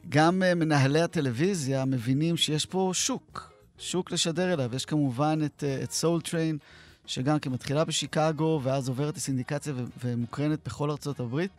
[0.10, 4.76] גם אה, מנהלי הטלוויזיה מבינים שיש פה שוק, שוק לשדר אליו.
[4.76, 6.58] יש כמובן את, את Soul Train,
[7.06, 11.52] שגם כן מתחילה בשיקגו, ואז עוברת לסינדיקציה ומוקרנת בכל ארצות הברית,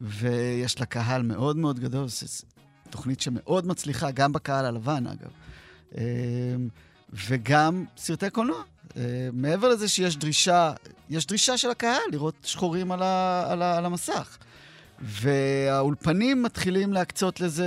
[0.00, 2.26] ויש לה קהל מאוד מאוד גדול, זו
[2.90, 5.30] תוכנית שמאוד מצליחה, גם בקהל הלבן, אגב.
[7.28, 8.62] וגם סרטי קולנוע.
[8.88, 8.96] Uh,
[9.32, 10.72] מעבר לזה שיש דרישה,
[11.10, 14.38] יש דרישה של הקהל לראות שחורים על, ה, על, ה, על המסך.
[15.00, 17.66] והאולפנים מתחילים להקצות לזה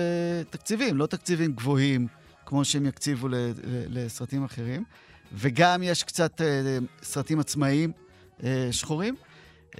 [0.49, 2.07] תקציבים, לא תקציבים גבוהים,
[2.45, 3.53] כמו שהם יקציבו ל, ל,
[3.89, 4.83] לסרטים אחרים.
[5.33, 7.91] וגם יש קצת uh, סרטים עצמאיים
[8.39, 9.15] uh, שחורים.
[9.71, 9.79] Uh,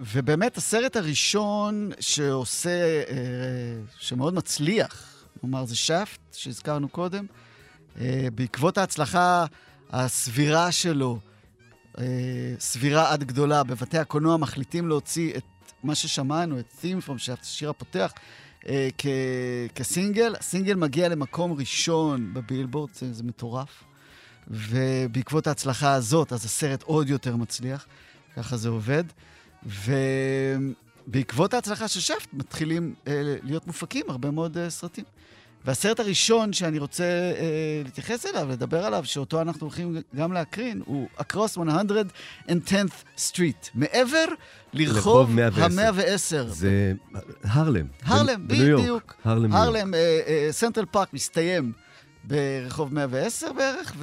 [0.00, 3.10] ובאמת, הסרט הראשון שעושה, uh,
[3.98, 7.26] שמאוד מצליח, כלומר, זה שאפט, שהזכרנו קודם.
[8.00, 9.44] אה, בעקבות ההצלחה
[9.90, 11.18] הסבירה שלו,
[11.98, 12.04] אה,
[12.58, 15.42] סבירה עד גדולה, בבתי הקולנוע מחליטים להוציא את
[15.82, 18.12] מה ששמענו, את Theme From השיר הפותח,
[18.68, 19.06] אה, כ-
[19.74, 20.34] כסינגל.
[20.38, 23.84] הסינגל מגיע למקום ראשון בבילבורד, זה, זה מטורף.
[24.48, 27.86] ובעקבות ההצלחה הזאת, אז הסרט עוד יותר מצליח,
[28.36, 29.04] ככה זה עובד.
[31.06, 35.04] ובעקבות ההצלחה של Shaft מתחילים אה, להיות מופקים הרבה מאוד אה, סרטים.
[35.64, 41.08] והסרט הראשון שאני רוצה אה, להתייחס אליו, לדבר עליו, שאותו אנחנו הולכים גם להקרין, הוא
[41.18, 43.68] Across 110th Street.
[43.74, 44.24] מעבר
[44.72, 46.42] לרחוב ה-110.
[46.46, 46.92] זה
[47.44, 47.86] הרלם.
[48.02, 49.14] הרלם, בדיוק.
[49.24, 49.94] הרלם, הרלם
[50.50, 51.72] סנטרל פארק מסתיים
[52.24, 53.94] ברחוב 110 בערך,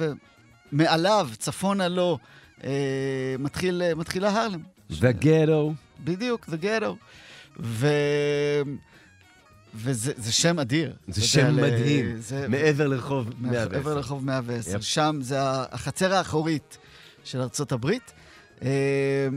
[0.72, 2.18] ומעליו, צפונה לו,
[2.64, 2.70] אה,
[3.38, 4.60] מתחיל, אה, מתחילה הרלם.
[4.90, 5.74] והגטו.
[6.04, 6.94] בדיוק, The Ghetto.
[7.60, 7.86] ו...
[9.74, 10.92] וזה שם אדיר.
[11.08, 13.68] זה שם מדהים, זה, מעבר לרחוב 110.
[13.76, 14.78] מעבר לרחוב 110.
[14.78, 14.82] Yep.
[14.82, 16.78] שם זה החצר האחורית
[17.24, 18.12] של ארצות הברית.
[18.62, 19.28] אה,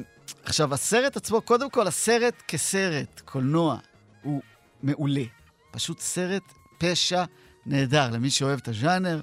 [0.43, 3.77] עכשיו, הסרט עצמו, קודם כל, הסרט כסרט, קולנוע,
[4.23, 4.41] הוא
[4.83, 5.23] מעולה.
[5.71, 6.43] פשוט סרט
[6.77, 7.23] פשע
[7.65, 9.21] נהדר למי שאוהב את הז'אנר.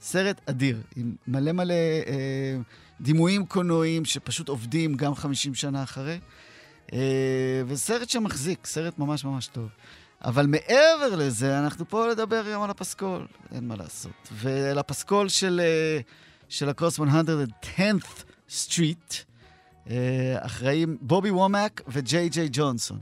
[0.00, 2.56] סרט אדיר, עם מלא מלא אה,
[3.00, 6.18] דימויים קולנועיים שפשוט עובדים גם 50 שנה אחרי.
[6.92, 9.68] אה, וסרט שמחזיק, סרט ממש ממש טוב.
[10.24, 14.28] אבל מעבר לזה, אנחנו פה לדבר גם על הפסקול, אין מה לעשות.
[14.32, 16.00] ולפסקול של, אה,
[16.48, 19.14] של הקרוס 110th Street
[19.90, 22.98] אה, אחראים בובי וומק וג'יי ג'יי ג'ונסון.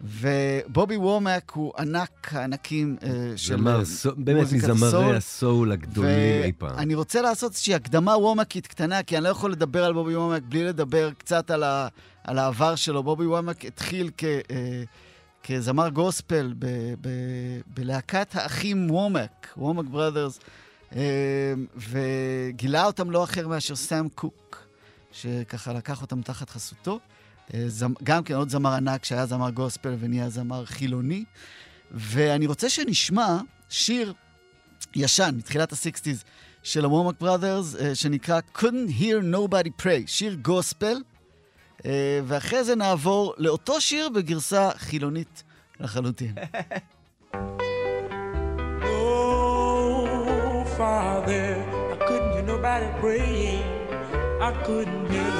[0.00, 3.04] ובובי וומק הוא ענק הענקים uh,
[3.36, 6.78] של זמר, סו, באמת מזמרי הסול הגדולים אי פעם.
[6.78, 10.42] אני רוצה לעשות איזושהי הקדמה וומקית קטנה, כי אני לא יכול לדבר על בובי וומק
[10.48, 11.88] בלי לדבר קצת על, ה,
[12.24, 13.02] על העבר שלו.
[13.02, 14.24] בובי וומק התחיל כ...
[14.24, 14.54] Uh,
[15.48, 16.54] כזמר גוספל
[17.66, 20.40] בלהקת האחים וומק, וומק בראדרס,
[20.96, 24.66] אה, וגילה אותם לא אחר מאשר סאם קוק,
[25.12, 26.98] שככה לקח אותם תחת חסותו.
[27.54, 27.66] אה,
[28.02, 31.24] גם כן עוד זמר ענק שהיה זמר גוספל ונהיה זמר חילוני.
[31.90, 33.38] ואני רוצה שנשמע
[33.68, 34.12] שיר
[34.96, 36.24] ישן, מתחילת ה-60's,
[36.62, 41.17] של הוומק בראדרס, שנקרא Couldn't Hear Nobody Pray, שיר גוספל, אה,
[42.24, 45.42] ואחרי זה נעבור לאותו שיר בגרסה חילונית
[45.80, 46.34] לחלוטין.
[48.82, 51.48] Oh, Father,
[51.92, 53.64] I couldn't hear nobody praying.
[54.40, 55.37] I couldn't hear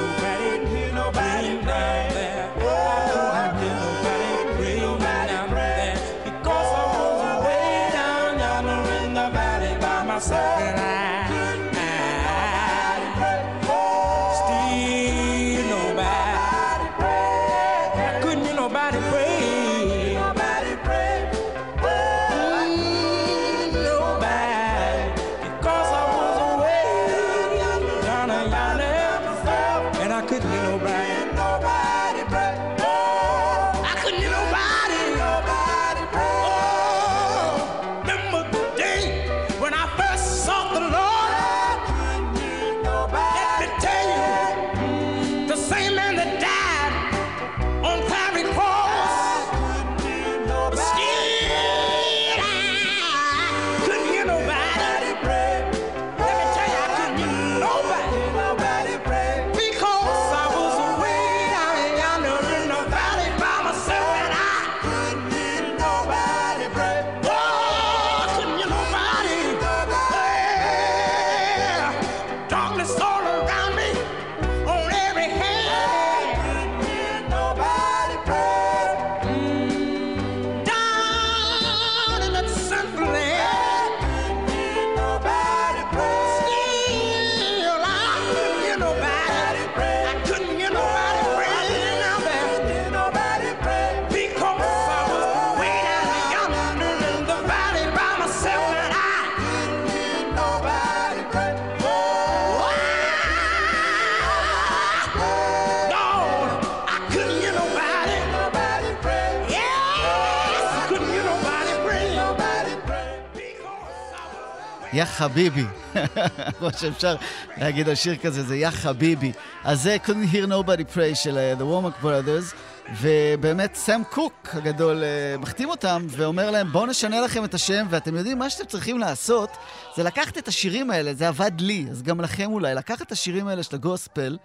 [114.99, 115.65] יא חביבי.
[116.59, 117.15] כמו שאפשר
[117.57, 119.31] להגיד על שיר כזה, זה יא חביבי.
[119.63, 122.55] אז זה couldn't hear nobody pray של אה, The Womack Brothers,
[123.01, 128.15] ובאמת סם קוק הגדול אה, מחתים אותם ואומר להם, בואו נשנה לכם את השם, ואתם
[128.15, 129.49] יודעים, מה שאתם צריכים לעשות
[129.95, 133.47] זה לקחת את השירים האלה, זה עבד לי, אז גם לכם אולי, לקחת את השירים
[133.47, 134.37] האלה של הגוספל,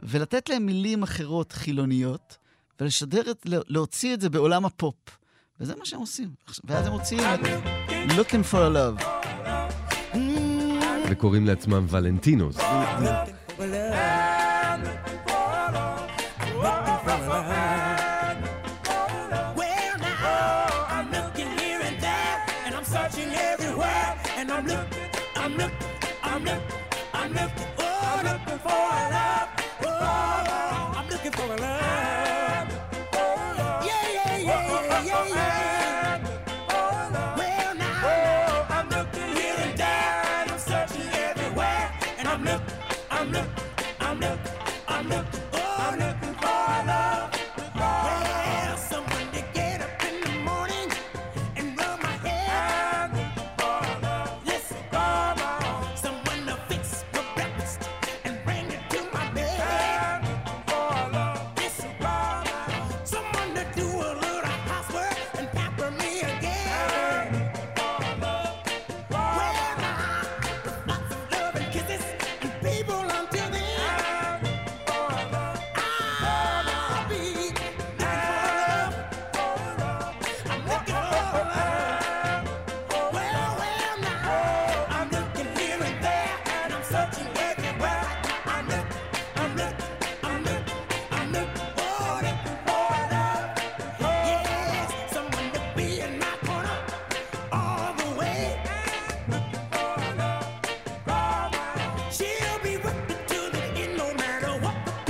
[0.00, 2.36] ולתת להם מילים אחרות חילוניות,
[2.80, 4.94] ולשדר את, להוציא את זה בעולם הפופ.
[5.60, 6.28] וזה מה שהם עושים.
[6.64, 7.40] ואז הם מוציאים את
[8.10, 9.23] Looking for a Love.
[11.10, 12.56] וקוראים לעצמם ולנטינוס.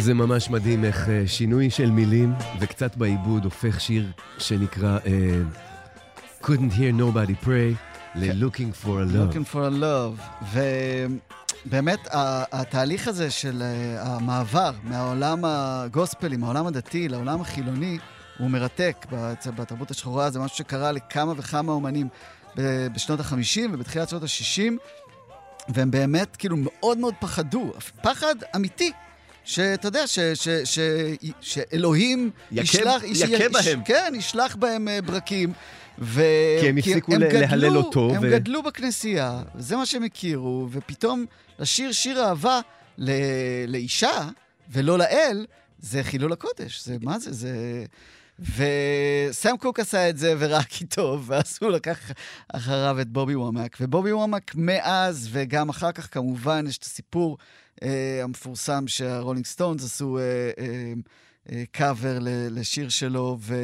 [0.05, 5.41] זה ממש מדהים איך אה, שינוי של מילים וקצת בעיבוד הופך שיר שנקרא אה,
[6.43, 7.75] Couldn't hear nobody pray
[8.15, 9.35] ל-Looking for a love.
[9.35, 10.47] Looking for a love.
[11.67, 11.99] ובאמת,
[12.53, 17.99] התהליך הזה של אה, המעבר מהעולם הגוספלי, מהעולם הדתי לעולם החילוני,
[18.39, 19.07] הוא מרתק
[19.57, 20.31] בתרבות השחורה.
[20.31, 22.09] זה משהו שקרה לכמה וכמה אומנים
[22.57, 24.73] בשנות ה-50 ובתחילת שנות ה-60,
[25.69, 28.93] והם באמת כאילו מאוד מאוד פחדו, פחד אמיתי.
[29.45, 30.79] שאתה יודע, ש, ש, ש,
[31.41, 33.03] שאלוהים ישלח...
[33.05, 33.85] יכה יש- בהם.
[33.85, 35.53] כן, ישלח בהם אה, ברקים.
[35.99, 36.23] ו...
[36.61, 41.25] כי הם הפסיקו ל- להלל אותו, הם ו- גדלו בכנסייה, זה מה שהם הכירו, ופתאום
[41.59, 42.61] לשיר שיר אהבה
[42.99, 43.11] ל...
[43.69, 44.29] לאישה
[44.73, 45.47] ולא לאל,
[45.79, 46.85] זה חילול הקודש.
[46.85, 47.33] זה, מה זה?
[47.33, 47.85] זה...
[48.41, 51.99] וסם קוק עשה את זה ורק איתו, ואז הוא לקח
[52.53, 53.77] אחריו את בובי וומק.
[53.81, 57.39] ובובי וומק מאז, וגם אחר כך כמובן, יש את הסיפור
[58.23, 60.23] המפורסם שהרולינג סטונס עשו אה,
[60.59, 60.93] אה,
[61.53, 63.55] אה, קאבר ל- לשיר שלו, ו...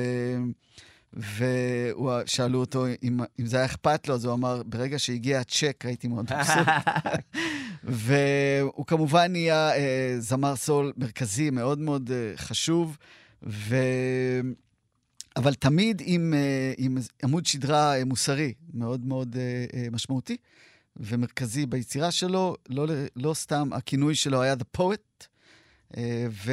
[1.15, 6.09] ושאלו אותו אם, אם זה היה אכפת לו, אז הוא אמר, ברגע שהגיע הצ'ק הייתי
[6.09, 6.69] מאוד מבסוט.
[7.85, 12.97] והוא כמובן נהיה אה, זמר סול מרכזי מאוד מאוד אה, חשוב,
[13.43, 13.77] ו...
[15.37, 20.37] אבל תמיד עם, אה, עם עמוד שדרה אה, מוסרי מאוד מאוד אה, אה, משמעותי
[20.97, 22.87] ומרכזי ביצירה שלו, לא,
[23.17, 25.27] לא סתם הכינוי שלו היה The Poet,
[25.97, 26.53] אה, ו...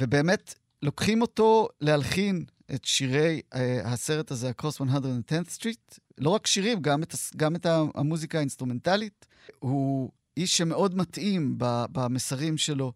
[0.00, 2.44] ובאמת לוקחים אותו להלחין
[2.74, 7.66] את שירי אה, הסרט הזה, Across 110th Street, לא רק שירים, גם את, גם את
[7.94, 9.26] המוזיקה האינסטרומנטלית.
[9.58, 11.54] הוא איש שמאוד מתאים
[11.92, 12.92] במסרים שלו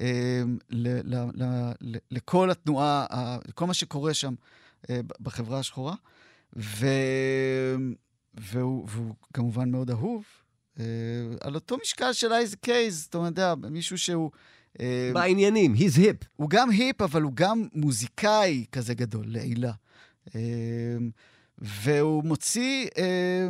[0.00, 1.44] אה, ל- ל-
[1.80, 3.06] ל- לכל התנועה,
[3.48, 4.34] לכל מה שקורה שם
[5.20, 5.94] בחברה השחורה.
[6.56, 6.86] ו...
[8.40, 10.24] והוא, והוא כמובן מאוד אהוב.
[10.80, 10.84] אה,
[11.40, 14.30] על אותו משקל של אייז קייז, אתה יודע, מישהו שהוא...
[14.80, 16.24] אה, בעניינים, he's hip.
[16.36, 19.72] הוא גם היפ, אבל הוא גם מוזיקאי כזה גדול, לעילה.
[20.34, 20.40] אה,
[21.58, 23.48] והוא מוציא אה,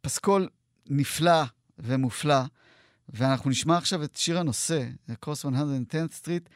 [0.00, 0.48] פסקול
[0.86, 1.42] נפלא
[1.78, 2.42] ומופלא,
[3.08, 4.84] ואנחנו נשמע עכשיו את שיר הנושא,
[5.24, 6.48] Cross 110th Street,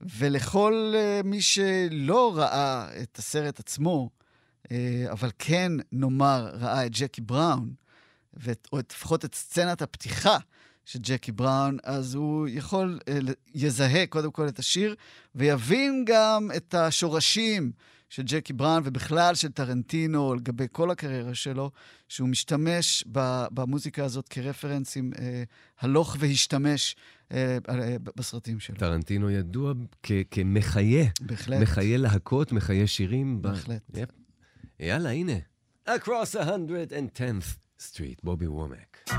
[0.00, 4.10] ולכל אה, מי שלא ראה את הסרט עצמו,
[5.12, 7.70] אבל כן, נאמר, ראה את ג'קי בראון,
[8.34, 10.36] ואת, או את, לפחות את סצנת הפתיחה
[10.84, 13.18] של ג'קי בראון, אז הוא יכול, אה,
[13.54, 14.94] יזהה קודם כל את השיר,
[15.34, 17.72] ויבין גם את השורשים
[18.08, 21.70] של ג'קי בראון, ובכלל של טרנטינו, לגבי כל הקריירה שלו,
[22.08, 23.04] שהוא משתמש
[23.50, 25.42] במוזיקה הזאת כרפרנסים אה,
[25.80, 26.96] הלוך והשתמש
[27.32, 28.76] אה, אה, בסרטים שלו.
[28.76, 31.62] טרנטינו ידוע כ- כמחיה, בהחלט.
[31.62, 33.42] מחיה להקות, מחיה שירים.
[33.42, 33.82] ב- בהחלט.
[34.80, 34.86] יפ.
[34.86, 35.32] יאללה, הנה.
[35.88, 39.10] Across 110th Street, בובי וומק.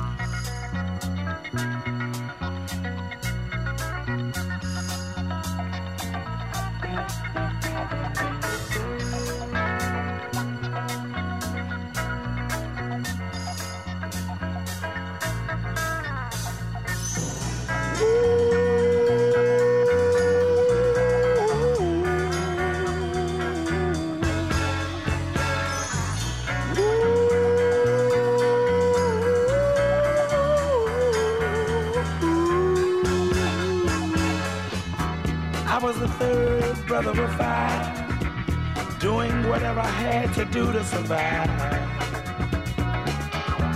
[37.02, 41.48] Brother five, doing whatever I had to do to survive.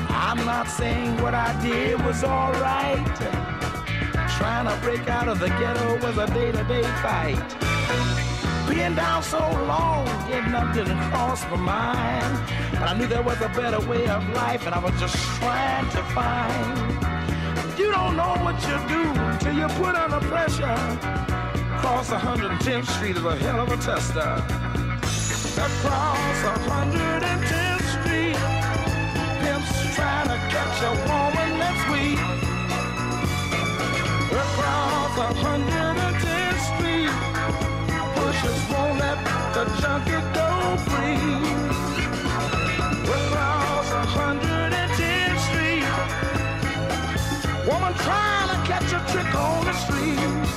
[0.09, 3.15] I'm not saying what I did was alright.
[4.37, 7.37] Trying to break out of the ghetto was a day-to-day fight.
[8.67, 12.39] Being down so long, getting up didn't cross my mind.
[12.71, 15.87] But I knew there was a better way of life, and I was just trying
[15.91, 17.77] to find.
[17.77, 21.20] You don't know what you do until you're put under pressure.
[21.91, 24.21] Across 110th Street is a hell of a tester.
[25.59, 28.39] Across 110th Street,
[29.43, 32.19] pimps trying to catch a woman that's weak.
[34.31, 37.11] Across 110th Street,
[38.15, 39.19] pushers won't let
[39.53, 40.47] the junkie go
[40.87, 41.43] free.
[43.03, 45.85] Across 110th Street,
[47.67, 50.50] woman trying to catch a trick on the street.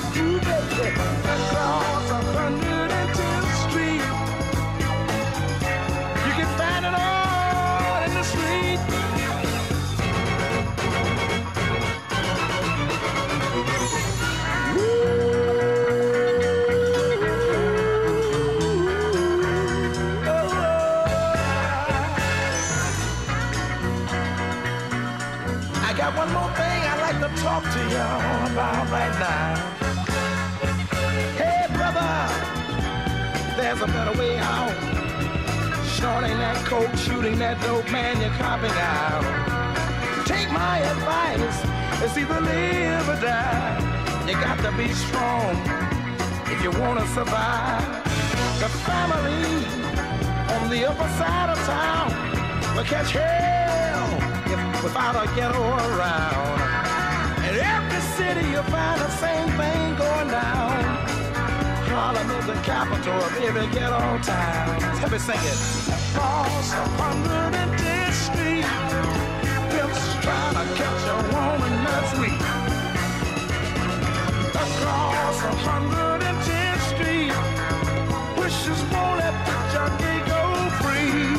[27.45, 29.64] Talk to y'all about right now.
[33.85, 34.73] A better way out.
[35.97, 39.23] Shorting that coke, shooting that dope, man, you're copping out.
[40.25, 41.57] Take my advice,
[42.01, 43.77] it's either live or die.
[44.27, 45.53] You got to be strong
[46.49, 47.85] if you want to survive.
[48.61, 49.45] The family
[50.55, 52.09] on the upper side of town
[52.75, 54.09] will catch hell
[54.51, 56.59] if without a ghetto around.
[57.45, 59.84] And every city you'll find the same thing.
[61.95, 64.79] Harlem is the capital of every ghetto town.
[65.01, 65.59] Let me sing it.
[65.95, 68.67] Across 110th Street,
[69.71, 72.41] pimps trying to catch a woman that's weak.
[74.63, 77.31] Across 110th Street,
[78.43, 80.41] wishes won't let the junkie go
[80.83, 81.31] free.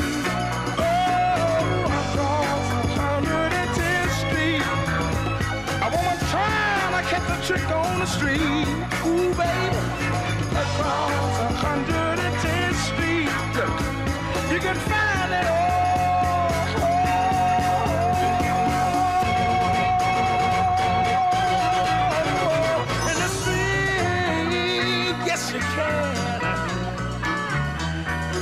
[0.81, 2.65] Oh, across
[2.97, 4.65] 110th Street,
[5.85, 8.67] a woman trying to catch a trick on the street.
[9.05, 10.06] Ooh, baby,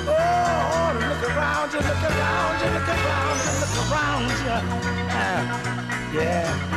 [0.07, 2.85] Oh look around you, look around you, look.
[5.11, 6.74] Ah, yeah.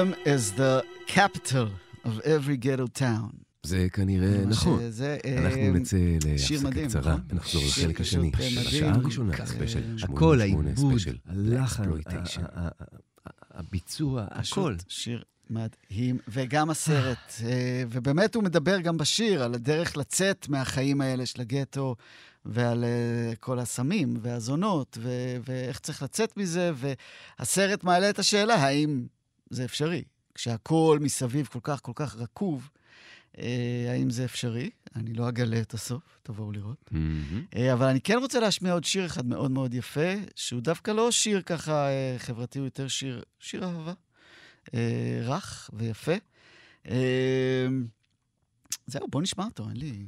[0.00, 1.68] Harlem is the capital
[2.04, 3.30] of every ghetto town.
[3.62, 4.78] זה כנראה נכון.
[4.80, 7.20] שזה, אנחנו אה, נצא להפסקה קצרה, נכון?
[7.30, 8.30] ונחזור לחלק השני.
[8.60, 12.42] השעה הראשונה, כ- ספיישל הכל, 88, העיבוד, ספיישל הלחן, Blaxploitation.
[12.42, 12.68] ה- ה-
[13.26, 14.74] ה- הביצוע, הכל.
[14.88, 17.32] שיר מדהים, וגם הסרט.
[17.44, 21.96] אה, ובאמת הוא מדבר גם בשיר על הדרך לצאת מהחיים האלה של הגטו,
[22.44, 24.98] ועל אה, כל הסמים והזונות,
[25.44, 26.72] ואיך צריך לצאת מזה,
[27.38, 29.06] והסרט מעלה את השאלה, האם
[29.50, 30.04] זה אפשרי?
[30.34, 32.70] כשהכול מסביב כל כך כל כך רקוב,
[33.38, 34.70] אה, האם זה אפשרי?
[34.96, 36.88] אני לא אגלה את הסוף, תבואו לראות.
[36.90, 37.44] מהמם.
[37.56, 41.10] אה, אבל אני כן רוצה להשמיע עוד שיר אחד מאוד מאוד יפה, שהוא דווקא לא
[41.10, 43.92] שיר ככה אה, חברתי, הוא יותר שיר, שיר אהבה.
[44.74, 46.14] אה, רך ויפה.
[46.88, 47.66] אה,
[48.86, 50.06] זהו, בוא נשמע אותו, אין לי...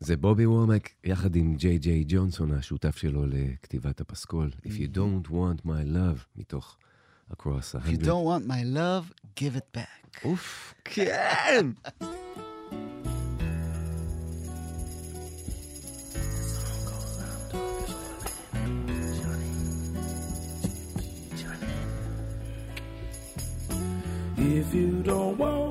[0.00, 4.50] זה בובי וורמק יחד עם ג'יי ג'יי ג'ונסון, השותף שלו לכתיבת הפסקול.
[4.64, 6.76] If you don't want my love, מתוך
[7.31, 8.05] Across a If you Hundred.
[8.05, 10.21] don't want my love, give it back.
[10.25, 11.71] אוף, כן!
[24.37, 25.70] If you don't want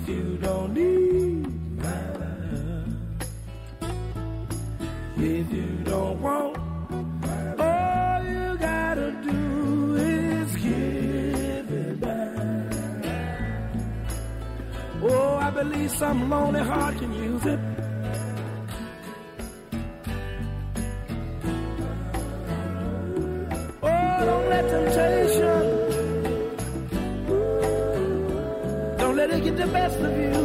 [0.00, 1.46] If you don't need
[1.82, 2.94] my love,
[5.16, 6.56] if you don't want
[7.60, 12.72] all you gotta do is give it back.
[15.02, 17.60] Oh, I believe some lonely heart can use it.
[23.82, 25.57] Oh, don't let temptation,
[29.72, 30.37] best of you.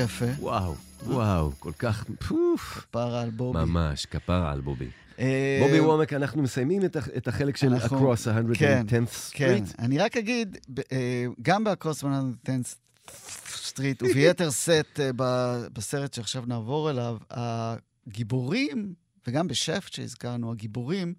[0.00, 0.42] איזה יפה.
[0.42, 0.74] וואו,
[1.06, 3.58] וואו, כל כך, פוף, כפרה על בובי.
[3.58, 4.88] ממש, כפרה על בובי.
[5.18, 6.82] אה, בובי וומק, אנחנו מסיימים
[7.16, 9.74] את החלק של אנחנו- Across a כן, 110th כן, Street.
[9.78, 10.56] אני רק אגיד,
[10.92, 12.76] אה, גם ב-Across 110
[13.48, 15.10] Street, וביתר שאת אה,
[15.72, 18.94] בסרט שעכשיו נעבור אליו, הגיבורים,
[19.26, 21.14] וגם ב Shaft שהזכרנו, הגיבורים,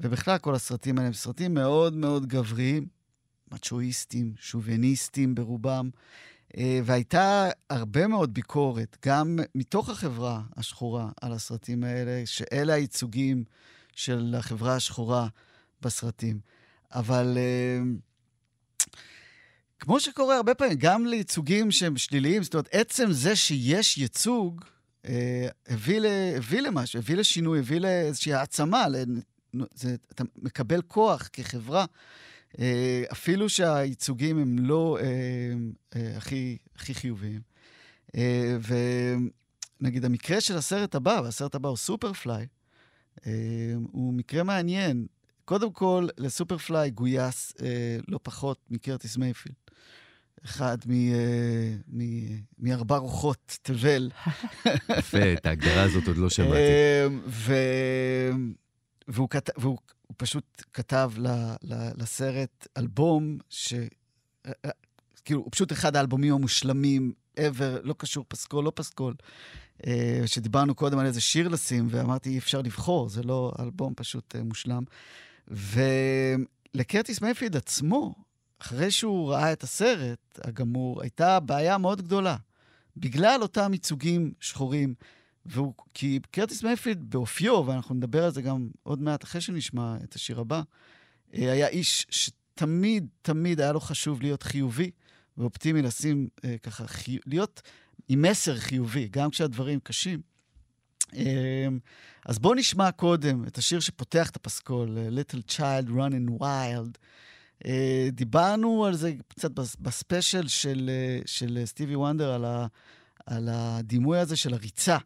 [0.00, 2.86] ובכלל כל הסרטים האלה הם סרטים מאוד מאוד גבריים,
[3.52, 5.90] מצ'ואיסטים, שוביניסטים ברובם,
[6.56, 13.44] והייתה הרבה מאוד ביקורת, גם מתוך החברה השחורה, על הסרטים האלה, שאלה הייצוגים
[13.94, 15.28] של החברה השחורה
[15.82, 16.38] בסרטים.
[16.92, 17.80] אבל אה,
[19.78, 24.64] כמו שקורה הרבה פעמים, גם לייצוגים שהם שליליים, זאת אומרת, עצם זה שיש ייצוג,
[25.08, 28.86] אה, הביא, ל, הביא למשהו, הביא לשינוי, הביא לאיזושהי העצמה.
[29.74, 31.86] זה, אתה מקבל כוח כחברה, אה,
[33.12, 35.06] אפילו שהייצוגים הם לא אה,
[35.96, 37.40] אה, הכי, הכי חיוביים.
[38.16, 38.56] אה,
[39.80, 42.46] ונגיד, המקרה של הסרט הבא, והסרט הבא הוא Super Fly,
[43.26, 43.32] אה,
[43.92, 45.06] הוא מקרה מעניין.
[45.44, 49.54] קודם כל, ל Super Fly גויס אה, לא פחות מקרטיס מייפילד.
[50.44, 52.00] אחד אה,
[52.58, 54.10] מארבע רוחות תבל.
[54.98, 56.56] יפה, את ההגדרה הזאת עוד לא שמעתי.
[56.56, 57.06] אה,
[59.08, 59.50] והוא, כת...
[59.56, 59.78] והוא
[60.16, 61.28] פשוט כתב ל...
[61.62, 61.90] ל...
[61.96, 63.74] לסרט אלבום ש...
[65.24, 69.14] כאילו, הוא פשוט אחד האלבומים המושלמים ever, לא קשור פסקול, לא פסקול.
[70.26, 74.82] שדיברנו קודם על איזה שיר לשים, ואמרתי, אי אפשר לבחור, זה לא אלבום פשוט מושלם.
[75.48, 78.14] ולקרטיס מייפיד עצמו,
[78.58, 82.36] אחרי שהוא ראה את הסרט הגמור, הייתה בעיה מאוד גדולה.
[82.96, 84.94] בגלל אותם ייצוגים שחורים,
[85.48, 90.14] והוא, כי קרטיס מייפיד באופיו, ואנחנו נדבר על זה גם עוד מעט אחרי שנשמע את
[90.14, 90.62] השיר הבא,
[91.34, 94.90] אה, היה איש שתמיד, תמיד היה לו חשוב להיות חיובי
[95.36, 97.18] ואופטימי, לשים אה, ככה, חי...
[97.26, 97.62] להיות
[98.08, 100.20] עם מסר חיובי, גם כשהדברים קשים.
[101.14, 101.68] אה,
[102.26, 106.98] אז בואו נשמע קודם את השיר שפותח את הפסקול, Little Child Running Wild.
[107.66, 112.66] אה, דיברנו על זה קצת בספיישל של, אה, של סטיבי וונדר, על, ה,
[113.26, 114.96] על הדימוי הזה של הריצה,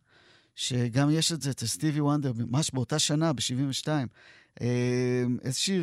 [0.55, 3.89] שגם יש את זה אצל סטיבי וונדר, ממש באותה שנה, ב-72.
[4.61, 5.81] אה, איזושהי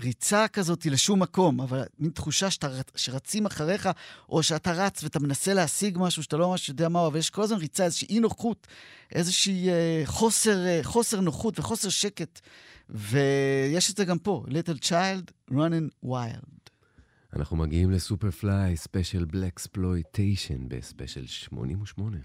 [0.00, 3.88] ריצה כזאת לשום מקום, אבל מין תחושה שאתה, שרצים אחריך,
[4.28, 7.42] או שאתה רץ ואתה מנסה להשיג משהו שאתה לא ממש יודע מהו, אבל יש כל
[7.42, 8.66] הזמן ריצה, איזושהי אי נוחות,
[9.12, 12.40] איזושהי אה, חוסר, אה, חוסר נוחות וחוסר שקט.
[12.90, 16.70] ויש את זה גם פה, Little Child Running Wild.
[17.36, 22.16] אנחנו מגיעים ל Super Fly, ספיישל Blaxploitation בספיישל 88.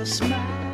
[0.00, 0.69] a smile.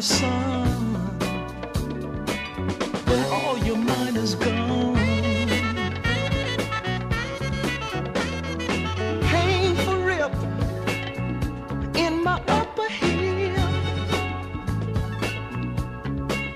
[0.00, 1.18] Sorry, son,
[3.06, 4.96] but all your mind is gone.
[9.22, 9.98] Painful
[11.96, 13.58] in my upper hip.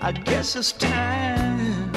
[0.02, 1.92] I guess it's time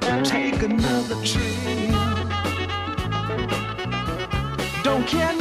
[0.00, 1.94] to take another trip.
[4.82, 5.39] Don't care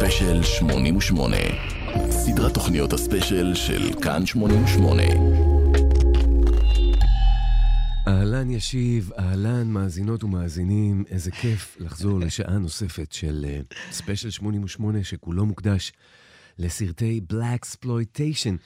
[0.00, 1.36] ספיישל 88.
[2.10, 5.02] סדרת תוכניות הספיישל של כאן 88.
[8.08, 15.46] אהלן ישיב, אהלן מאזינות ומאזינים, איזה כיף לחזור לשעה נוספת של אה, ספיישל 88 שכולו
[15.46, 15.92] מוקדש
[16.58, 18.56] לסרטי Blaxploitation.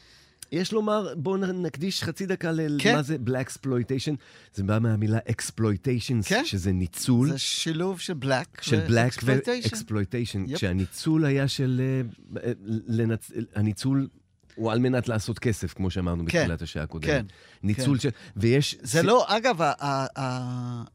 [0.55, 3.03] יש לומר, בואו נקדיש חצי דקה למה כן.
[3.03, 4.15] זה Blaxploitation.
[4.55, 6.45] זה בא מהמילה exploitation, כן.
[6.45, 7.29] שזה ניצול.
[7.29, 9.69] זה שילוב של Black של ו- exploitation.
[9.69, 10.57] ו- exploitation, יפה.
[10.57, 11.81] כשהניצול היה של...
[11.85, 12.01] אה,
[12.47, 12.53] אה,
[12.87, 13.31] לנצ...
[13.55, 14.09] הניצול
[14.55, 17.07] הוא על מנת לעשות כסף, כמו שאמרנו כן, בתחילת השעה הקודמת.
[17.11, 17.27] כן,
[17.63, 18.03] ניצול כן.
[18.03, 18.09] של...
[18.37, 18.77] ויש...
[18.83, 19.61] זה לא, אגב,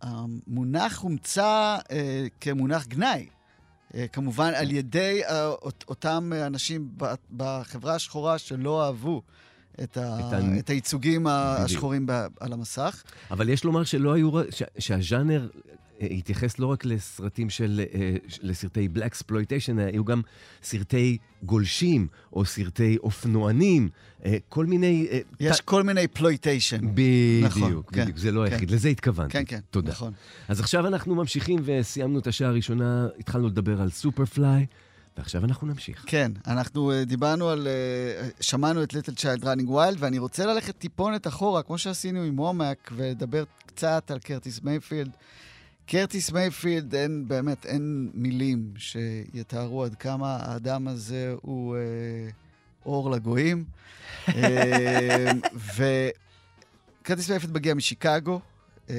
[0.01, 3.27] המונח הומצא אה, כמונח גנאי.
[3.95, 6.89] אה, כמובן, על ידי אה, אות- אותם אנשים
[7.37, 9.21] בחברה השחורה שלא אהבו
[9.83, 13.03] את, ה- את ה- את הייצוגים השחורים ב- על המסך.
[13.31, 14.31] אבל יש לומר שלא היו...
[14.49, 14.63] ש...
[14.79, 15.47] שהז'אנר
[16.01, 17.81] אה, התייחס לא רק לסרטים של...
[17.93, 20.21] אה, לסרטי Blaxploitation, היו גם
[20.63, 23.89] סרטי גולשים, או סרטי אופנוענים,
[24.25, 25.07] אה, כל מיני...
[25.39, 26.79] יש ת- כל מיני ploitation.
[27.43, 28.53] נכון, בדיוק, כן, בדיוק, זה לא כן.
[28.53, 29.33] היחיד, לזה התכוונתי.
[29.33, 29.91] כן, כן, תודה.
[29.91, 30.13] נכון.
[30.47, 34.65] אז עכשיו אנחנו ממשיכים וסיימנו את השעה הראשונה, התחלנו לדבר על Super Fly,
[35.19, 36.03] ועכשיו אנחנו נמשיך.
[36.07, 37.67] כן, אנחנו אה, דיברנו על...
[37.67, 42.39] אה, שמענו את Little Child Runnin' Wild, ואני רוצה ללכת טיפונת אחורה, כמו שעשינו עם
[42.39, 45.11] וומק, ולדבר קצת על קרטיס מייפילד.
[45.85, 51.81] קרטיס מייפילד, אין, באמת, אין מילים שיתארו עד כמה האדם הזה הוא אה,
[52.85, 53.63] אור לגויים.
[54.27, 55.31] אה,
[57.01, 58.39] וקרטיס מייפילד מגיע משיקגו.
[58.89, 58.95] אה,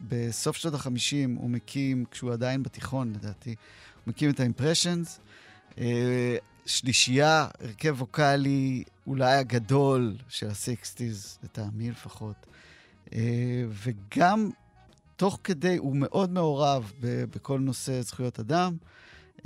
[0.00, 3.54] בסוף שנות ה-50 הוא מקים, כשהוא עדיין בתיכון, לדעתי,
[4.06, 5.20] מקים את ה Impressions.
[5.78, 6.36] אה,
[6.66, 12.46] שלישייה, הרכב ווקאלי אולי הגדול של ה sixties, לטעמי לפחות.
[13.14, 14.50] אה, וגם
[15.16, 18.76] תוך כדי, הוא מאוד מעורב בכל נושא זכויות אדם,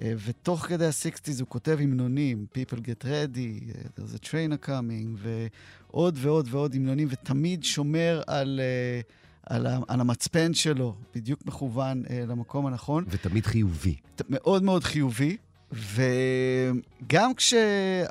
[0.03, 5.17] אה, ותוך כדי הסיקסטיז הוא כותב המנונים, People get ready, there's a train a coming,
[5.17, 9.01] ועוד ועוד ועוד המנונים, ותמיד שומר על, אה,
[9.47, 13.05] על, ה- על המצפן שלו, בדיוק מכוון אה, למקום הנכון.
[13.09, 13.97] ותמיד חיובי.
[14.31, 15.37] מאוד מאוד חיובי,
[15.73, 17.55] וגם כש...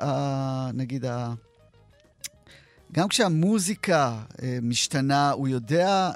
[0.00, 1.34] ה- נגיד, ה-
[2.92, 6.10] גם כשהמוזיקה אה, משתנה, הוא יודע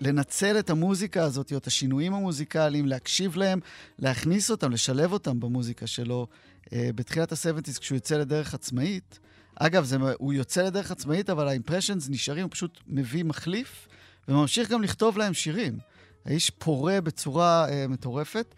[0.00, 3.60] לנצל את המוזיקה הזאת, או את השינויים המוזיקליים, להקשיב להם,
[3.98, 6.26] להכניס אותם, לשלב אותם במוזיקה שלו.
[6.72, 9.18] אה, בתחילת ה-70's, כשהוא יוצא לדרך עצמאית,
[9.56, 13.88] אגב, זה, הוא יוצא לדרך עצמאית, אבל האימפרשנס נשארים, הוא פשוט מביא מחליף,
[14.28, 15.78] וממשיך גם לכתוב להם שירים.
[16.24, 18.54] האיש פורה בצורה אה, מטורפת,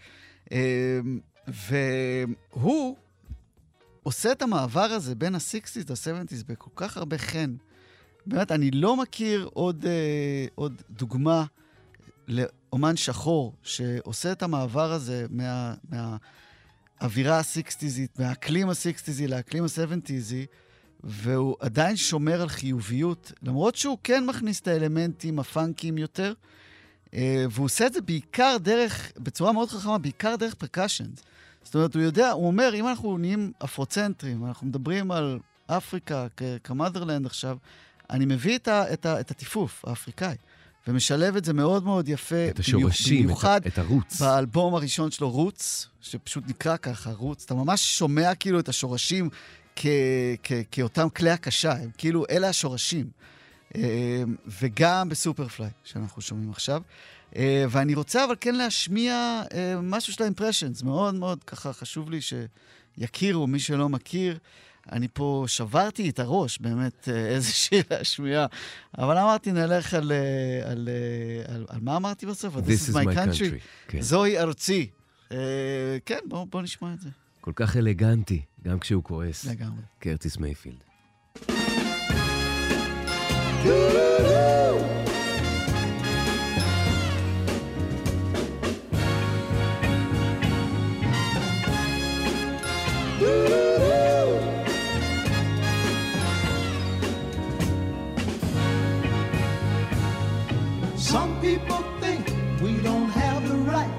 [0.53, 1.01] אה,
[1.49, 2.97] והוא
[4.03, 7.55] עושה את המעבר הזה בין ה-60's ל-70's בכל כך הרבה חן.
[8.27, 11.45] באמת, אני לא מכיר עוד, אה, עוד דוגמה
[12.29, 15.75] לאומן שחור שעושה את המעבר הזה מה,
[17.01, 20.47] מהאווירה ה-60'זית, מהאקלים ה-60'זי לאקלים ה-70'זי,
[21.05, 26.33] והוא עדיין שומר על חיוביות, למרות שהוא כן מכניס את האלמנטים הפאנקיים יותר,
[27.15, 31.23] אה, והוא עושה את זה בעיקר דרך, בצורה מאוד חכמה, בעיקר דרך פרקשנס.
[31.65, 36.27] זאת אומרת, הוא יודע, הוא אומר, אם אנחנו נהיים אפרוצנטרים, אנחנו מדברים על אפריקה
[36.65, 37.57] כמאדרלנד עכשיו,
[38.11, 40.37] אני מביא את, ה, את, ה, את הטיפוף האפריקאי,
[40.89, 42.49] ומשלב את זה מאוד מאוד יפה.
[42.51, 44.21] את השורשים, במיוחד את, את הרוץ.
[44.21, 47.45] באלבום הראשון שלו, רוץ, שפשוט נקרא ככה, רוץ.
[47.45, 49.31] אתה ממש שומע כאילו את השורשים
[49.77, 49.87] כ,
[50.43, 53.07] כ, כאותם כלי הקשה, הם כאילו, אלה השורשים.
[53.77, 54.23] אה,
[54.61, 56.83] וגם בסופרפליי, שאנחנו שומעים עכשיו.
[57.37, 62.19] אה, ואני רוצה אבל כן להשמיע אה, משהו של האימפרשנס, מאוד מאוד ככה חשוב לי
[62.21, 64.39] שיכירו, מי שלא מכיר.
[64.93, 68.47] אני פה שברתי את הראש, באמת, איזה שיר להשמיע.
[68.99, 70.13] אבל אמרתי, נלך על,
[70.65, 70.89] על,
[71.49, 72.55] על, על מה אמרתי בסוף?
[72.57, 73.17] This is my country.
[73.17, 73.89] country.
[73.89, 74.01] כן.
[74.01, 74.91] זוהי ארצי.
[76.07, 77.09] כן, בואו בוא נשמע את זה.
[77.42, 79.46] כל כך אלגנטי, גם כשהוא כועס.
[79.46, 79.82] לגמרי.
[80.00, 80.78] קרטיס מייפילד.
[101.14, 102.24] Some people think
[102.62, 103.96] we don't have the right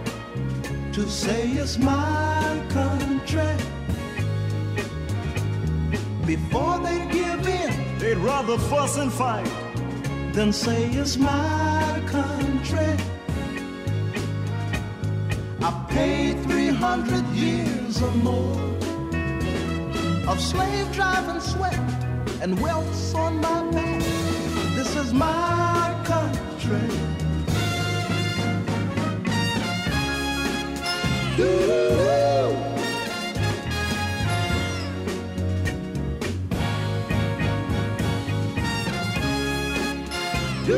[0.92, 3.01] to say it's my country.
[6.25, 9.45] Before they'd give in, they'd rather fuss and fight
[10.33, 12.95] than say it's my country.
[15.61, 18.73] I paid 300 years or more
[20.27, 21.77] of slave driving sweat
[22.41, 24.01] and welts on my back.
[24.75, 26.87] This is my country.
[31.35, 32.72] Doo-doo-doo.
[40.65, 40.71] Too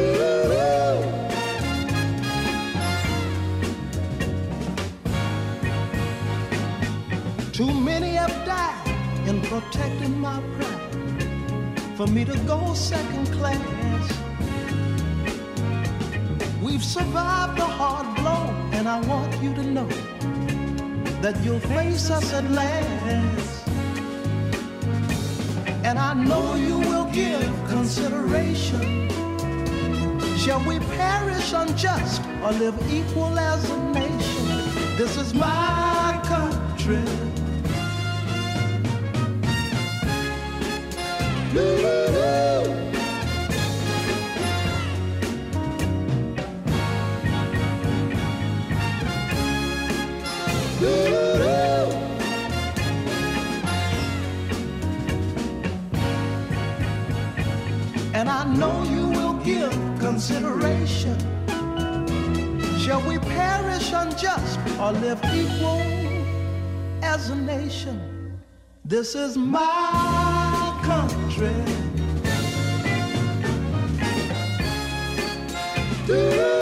[7.72, 13.62] many have died in protecting my pride for me to go second class.
[16.64, 19.88] We've survived the hard blow, and I want you to know
[21.22, 23.68] that you'll face us at last.
[25.84, 29.06] And I know you will give consideration.
[30.46, 34.96] Shall we perish unjust or live equal as a nation?
[34.96, 37.02] This is my country.
[41.52, 42.86] Doo-doo-doo.
[58.14, 58.85] And I know
[60.16, 61.18] consideration.
[62.80, 65.82] Shall we perish unjust or live equal
[67.04, 68.00] as a nation?
[68.86, 71.52] This is my country.
[76.08, 76.55] Doo-doo-doo.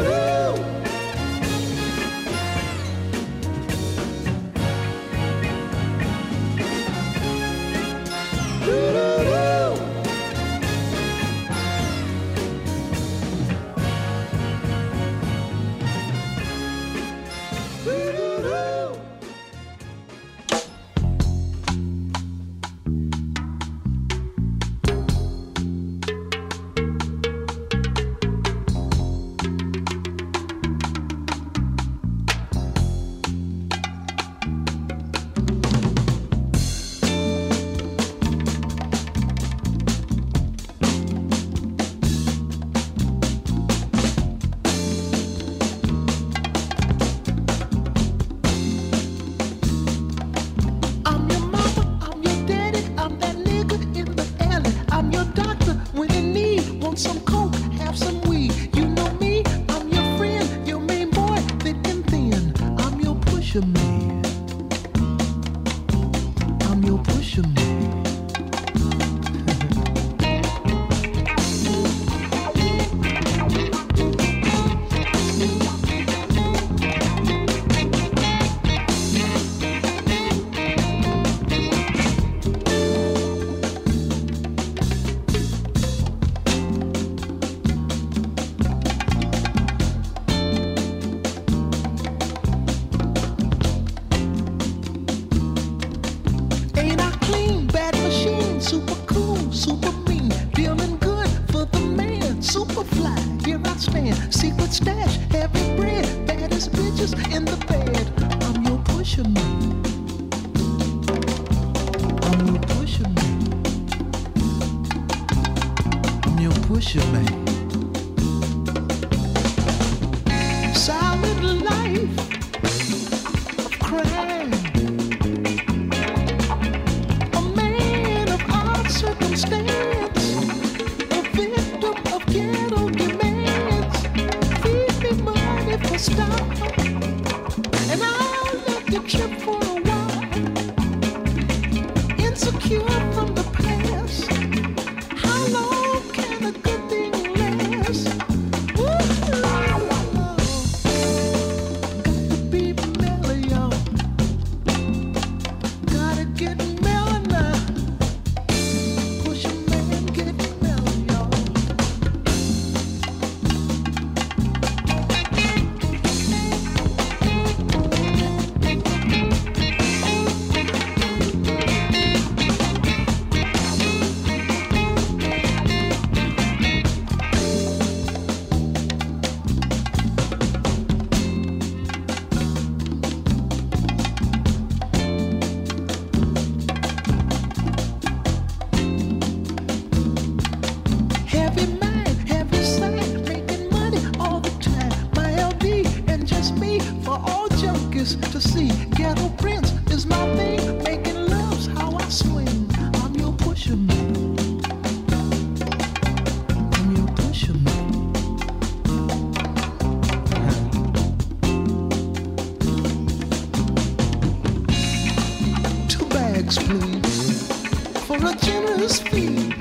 [218.31, 219.52] generous feet.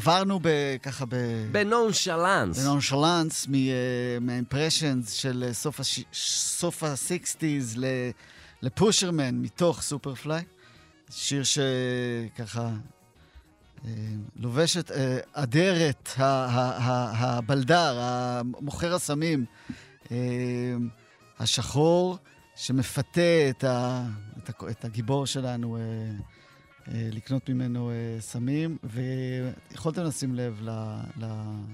[0.00, 0.40] עברנו
[0.82, 1.14] ככה ב...
[1.52, 2.58] בנונשלנס.
[2.58, 3.46] בנונשלנס,
[4.20, 6.00] מהאימפרשנס של אה, סוף, הש...
[6.58, 7.78] סוף ה-60's
[8.62, 10.44] לפושרמן מתוך סופרפליי.
[11.10, 12.70] שיר שככה
[13.84, 13.90] אה,
[14.36, 19.44] לובש את אה, אדרת, הבלדר, המוכר הסמים,
[21.38, 22.18] השחור,
[22.56, 24.04] שמפתה את, ה,
[24.38, 25.78] את, ה, את הגיבור שלנו,
[26.94, 30.70] אה, לקנות ממנו אה, סמים, ויכולתם לשים לב ל,
[31.20, 31.24] ל,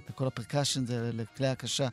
[0.08, 1.88] לכל הפרקשן, לכלי הקשה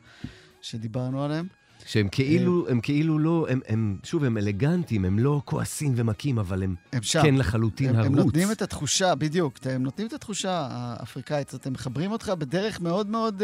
[0.62, 1.46] שדיברנו עליהם.
[1.86, 6.38] שהם אה, כאילו, הם כאילו לא, הם, הם, שוב, הם אלגנטים, הם לא כועסים ומכים,
[6.38, 7.22] אבל הם, הם שם.
[7.22, 8.06] כן לחלוטין הם, הרוץ.
[8.06, 13.06] הם נותנים את התחושה, בדיוק, הם נותנים את התחושה האפריקאית, אתם מחברים אותך בדרך מאוד
[13.06, 13.42] מאוד...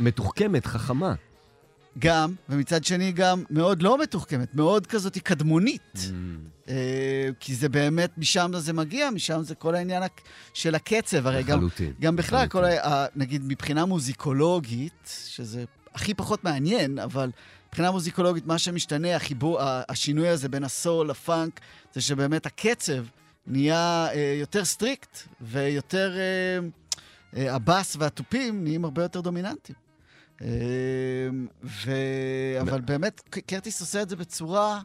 [0.00, 1.14] מתוחכמת, חכמה.
[1.98, 5.98] גם, ומצד שני גם מאוד לא מתוחכמת, מאוד כזאת קדמונית.
[6.68, 10.02] אה, כי זה באמת, משם זה מגיע, משם זה כל העניין
[10.54, 11.26] של הקצב.
[11.26, 11.92] הרי גם, לחלוטין.
[12.00, 12.64] גם בכלל, כל.
[12.64, 12.88] ה...
[12.88, 15.64] ה- נגיד מבחינה מוזיקולוגית, שזה
[15.94, 17.30] הכי פחות מעניין, אבל
[17.68, 21.60] מבחינה מוזיקולוגית, מה שמשתנה, החיבור, השינוי הזה בין הסול לפאנק,
[21.94, 23.04] זה שבאמת הקצב
[23.46, 26.16] נהיה אה, יותר strict, ויותר...
[26.16, 26.68] אה,
[27.36, 29.83] אה, הבאס והתופים נהיים הרבה יותר דומיננטיים.
[30.42, 30.48] אה,
[31.64, 31.92] ו...
[32.60, 34.80] אבל באמת, קרטיס עושה את זה בצורה,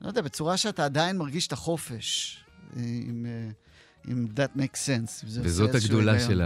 [0.00, 2.38] לא יודע, בצורה שאתה עדיין מרגיש את החופש,
[2.76, 3.50] אה, עם, אה,
[4.06, 5.24] עם That makes sense.
[5.26, 6.20] וזאת הגדולה.
[6.20, 6.42] של.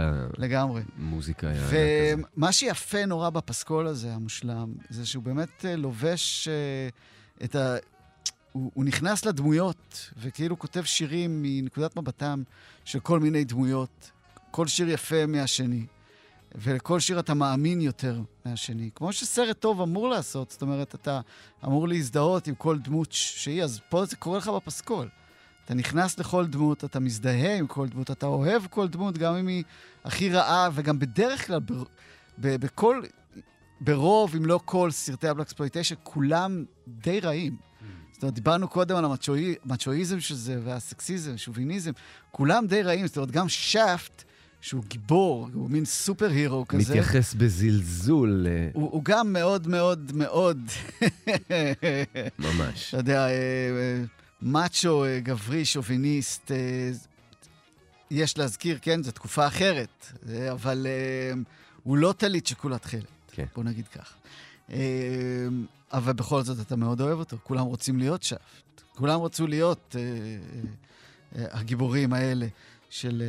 [0.97, 1.51] המוזיקה.
[1.69, 6.89] ומה שיפה נורא בפסקול הזה, המושלם, זה שהוא באמת אה, לובש אה,
[7.45, 7.75] את ה...
[8.51, 12.43] הוא, הוא נכנס לדמויות, וכאילו כותב שירים מנקודת מבטם
[12.85, 14.11] של כל מיני דמויות.
[14.51, 15.85] כל שיר יפה מהשני,
[16.55, 18.89] ולכל שיר אתה מאמין יותר מהשני.
[18.95, 21.21] כמו שסרט טוב אמור לעשות, זאת אומרת, אתה
[21.65, 25.07] אמור להזדהות עם כל דמות שהיא, אז פה זה קורה לך בפסקול.
[25.65, 29.47] אתה נכנס לכל דמות, אתה מזדהה עם כל דמות, אתה אוהב כל דמות, גם אם
[29.47, 29.63] היא
[30.03, 31.73] הכי רעה, וגם בדרך כלל, ב,
[32.37, 33.01] ב, בכל,
[33.81, 37.57] ברוב, אם לא כל, סרטי הבלקספלויטיישן, כולם די רעים.
[38.11, 41.91] זאת אומרת, דיברנו קודם על המצ'ואי- המצ'ואיזם של זה, והסקסיזם, שוביניזם,
[42.31, 43.07] כולם די רעים.
[43.07, 44.23] זאת אומרת, גם שאפט,
[44.61, 50.11] שהוא גיבור, הוא מין סופר הירו כזה, מתייחס בזלזול, אה, הוא, הוא גם מאוד מאוד
[50.15, 50.57] מאוד,
[52.39, 52.89] ממש.
[52.89, 54.03] אתה יודע, אה, אה,
[54.41, 56.51] מאצ'ו, גברי, שוביניסט.
[58.11, 60.11] יש להזכיר, כן, זו תקופה אחרת,
[60.51, 60.87] אבל
[61.83, 63.45] הוא לא טלית שכולה תכלת, כן.
[63.55, 63.85] בוא נגיד.
[64.71, 64.77] אה,
[65.93, 68.81] אבל בכל זאת אתה מאוד אוהב אותו, כולם רוצים להיות שאפט.
[68.95, 69.95] כולם רצו להיות
[71.35, 72.47] הגיבורים האלה
[72.89, 73.23] של,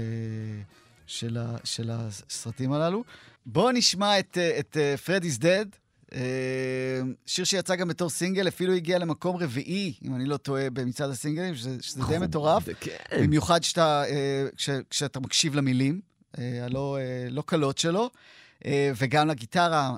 [1.07, 3.05] של, ה, של הסרטים הללו.
[3.47, 4.77] בואו נשמע את, אה, את
[5.07, 5.83] Freddy's Dead,
[6.15, 11.11] אה, שיר שיצא גם בתור סינגל, אפילו הגיע למקום רביעי, אם אני לא טועה, במצעד
[11.11, 12.69] הסינגלים, שזה, שזה די מטורף.
[12.81, 12.97] כן.
[13.23, 16.01] במיוחד שאתה, אה, כש, כשאתה מקשיב למילים
[16.39, 16.99] אה, הלא
[17.31, 18.11] לא קלות שלו,
[18.97, 19.97] וגם לגיטרה,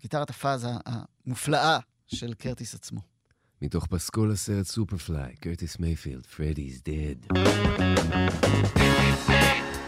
[0.00, 3.00] גיטרת הפאזה המופלאה של קרטיס עצמו.
[3.62, 7.34] מתוך פסקול הסרט סופרפליי, קרטיס מייפילד, פרדי's dead.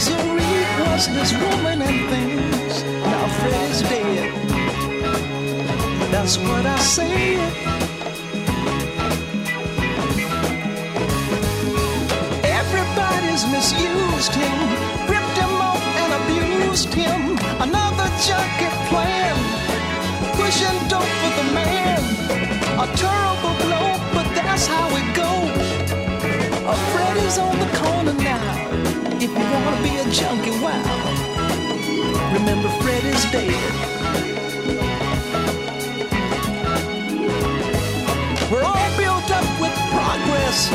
[0.00, 2.84] misery was this woman and things.
[3.04, 4.32] Now Fred's dead.
[6.10, 7.52] That's what I said.
[12.60, 14.58] Everybody's misused him,
[15.12, 17.20] ripped him off and abused him.
[17.66, 19.36] Another junkie plan,
[20.38, 22.00] pushing dope for the man.
[22.84, 25.68] A terrible blow, but that's how it goes.
[26.92, 28.19] Freddy's on the corner.
[29.22, 30.80] If you wanna be a junkie, wow.
[32.32, 33.52] Remember Freddy's dead.
[38.50, 40.70] We're all built up with progress,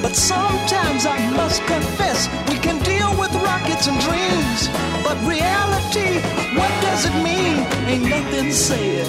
[0.00, 4.68] but sometimes I must confess we can deal with rockets and dreams,
[5.04, 6.22] but reality,
[6.56, 7.58] what does it mean?
[7.86, 9.06] Ain't nothing said.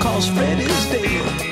[0.00, 1.47] Cause Fred is dead.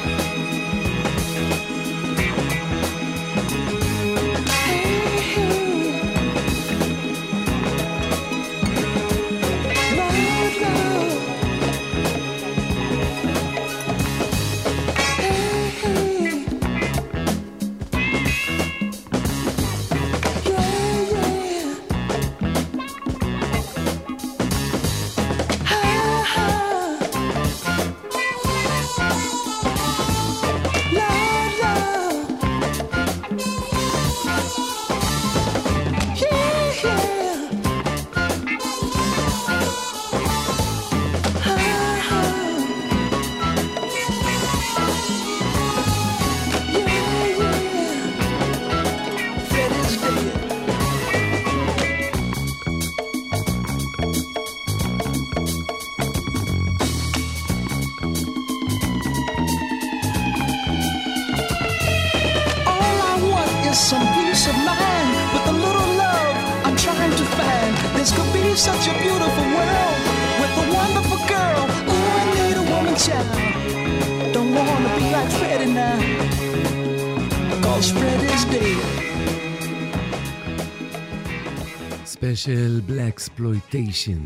[82.46, 84.18] ספיישל Blaxploitation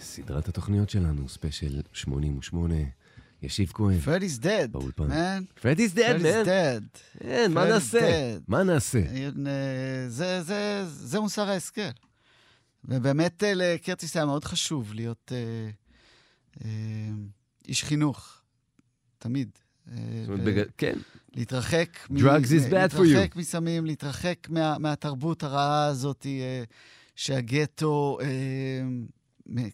[0.00, 2.74] בסדרת התוכניות שלנו, ספיישל 88.
[3.42, 5.10] ישיב כהן, Freddy's dead, באולפן.
[5.10, 5.60] man.
[5.62, 6.46] Freddy's dead, Freddy's man.
[6.46, 6.98] dead.
[7.20, 7.98] כן, מה נעשה?
[8.36, 8.40] dead.
[8.48, 8.98] מה נעשה?
[8.98, 11.80] אה, זה, זה, זה מוסר ההשכל.
[12.84, 15.70] ובאמת אה, לקרטיס היה מאוד חשוב להיות אה,
[16.64, 16.70] אה,
[17.68, 18.40] איש חינוך,
[19.18, 19.48] תמיד.
[19.92, 20.98] אה, זאת אומרת, ו- בג- כן,
[21.34, 26.26] להתרחק, מ- Drugs is מ- bad for להתרחק מסמים, להתרחק מה, מהתרבות הרעה הזאת,
[27.16, 28.82] שהגטו אה,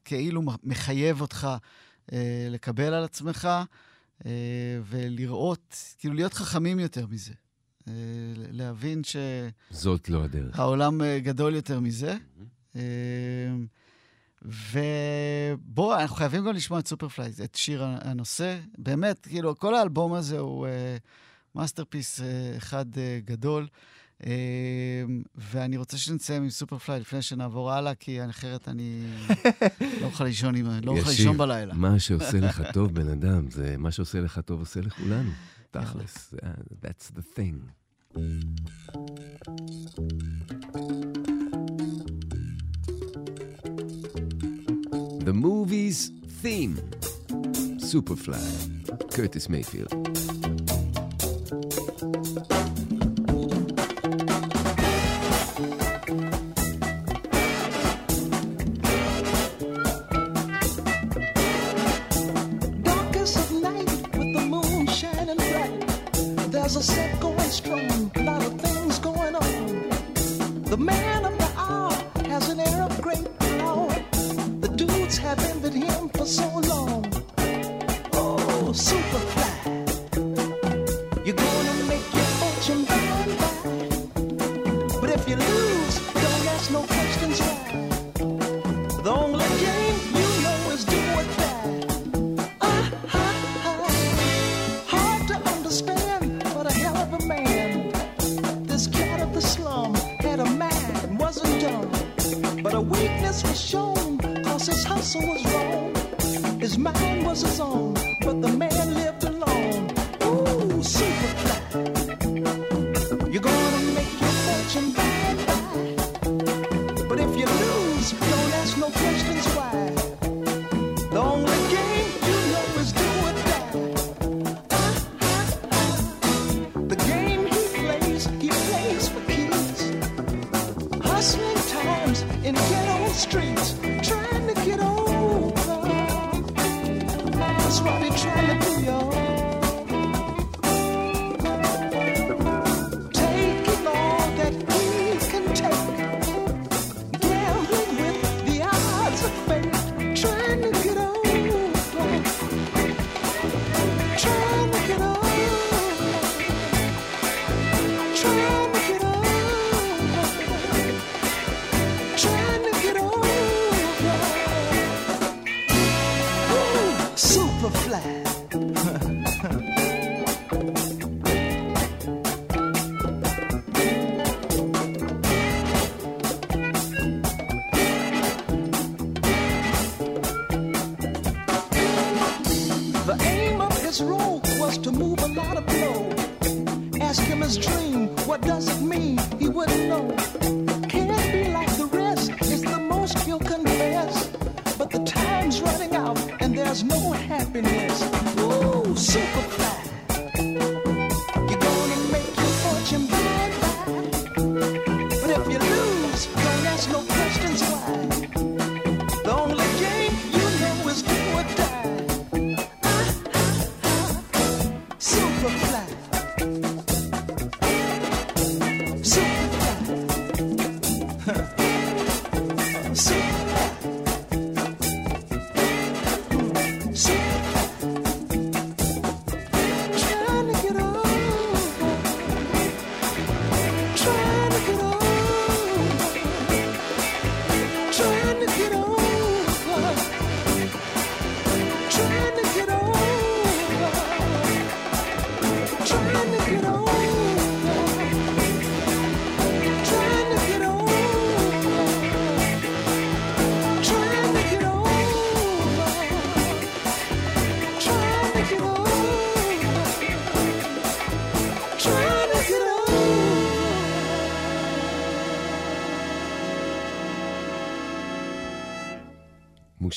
[0.05, 1.49] כאילו מחייב אותך
[2.13, 3.49] אה, לקבל על עצמך,
[4.27, 4.31] אה,
[4.85, 7.33] ולראות, כאילו להיות חכמים יותר מזה.
[7.89, 7.93] אה,
[8.37, 9.03] להבין
[9.71, 10.57] זאת לא הדרך.
[10.57, 12.17] שהעולם אה, גדול יותר מזה.
[12.77, 12.83] אה,
[14.43, 18.59] ובוא, אנחנו חייבים גם לשמוע את Super Fly, את שיר הנושא.
[18.79, 20.67] באמת, כאילו, כל האלבום הזה הוא
[21.55, 22.23] masterpiece uh,
[22.57, 23.69] אחד uh, גדול.
[25.37, 29.07] ואני רוצה שנסיים עם סופרפליי לפני שנעבור הלאה, כי אחרת אני
[30.01, 31.75] לא אוכל לישון, לא אוכל לישון בלילה.
[31.75, 35.31] מה שעושה לך טוב, בן אדם, זה מה שעושה לך טוב עושה לכולנו.
[35.71, 36.35] תכלס,
[36.83, 37.57] that's the thing.
[45.29, 46.01] The movie's
[46.43, 46.75] theme,
[47.91, 48.45] Superfly,
[49.17, 50.12] Curtis Mayfield.
[75.75, 77.05] Him for so long.
[78.13, 79.42] Oh, Superfly,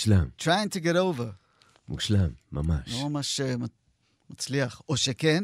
[0.08, 1.24] מושלם, Trying to get over.
[1.90, 2.94] מושלם, ממש.
[2.94, 3.56] לא ממש אה,
[4.30, 4.82] מצליח.
[4.90, 5.44] או שכן,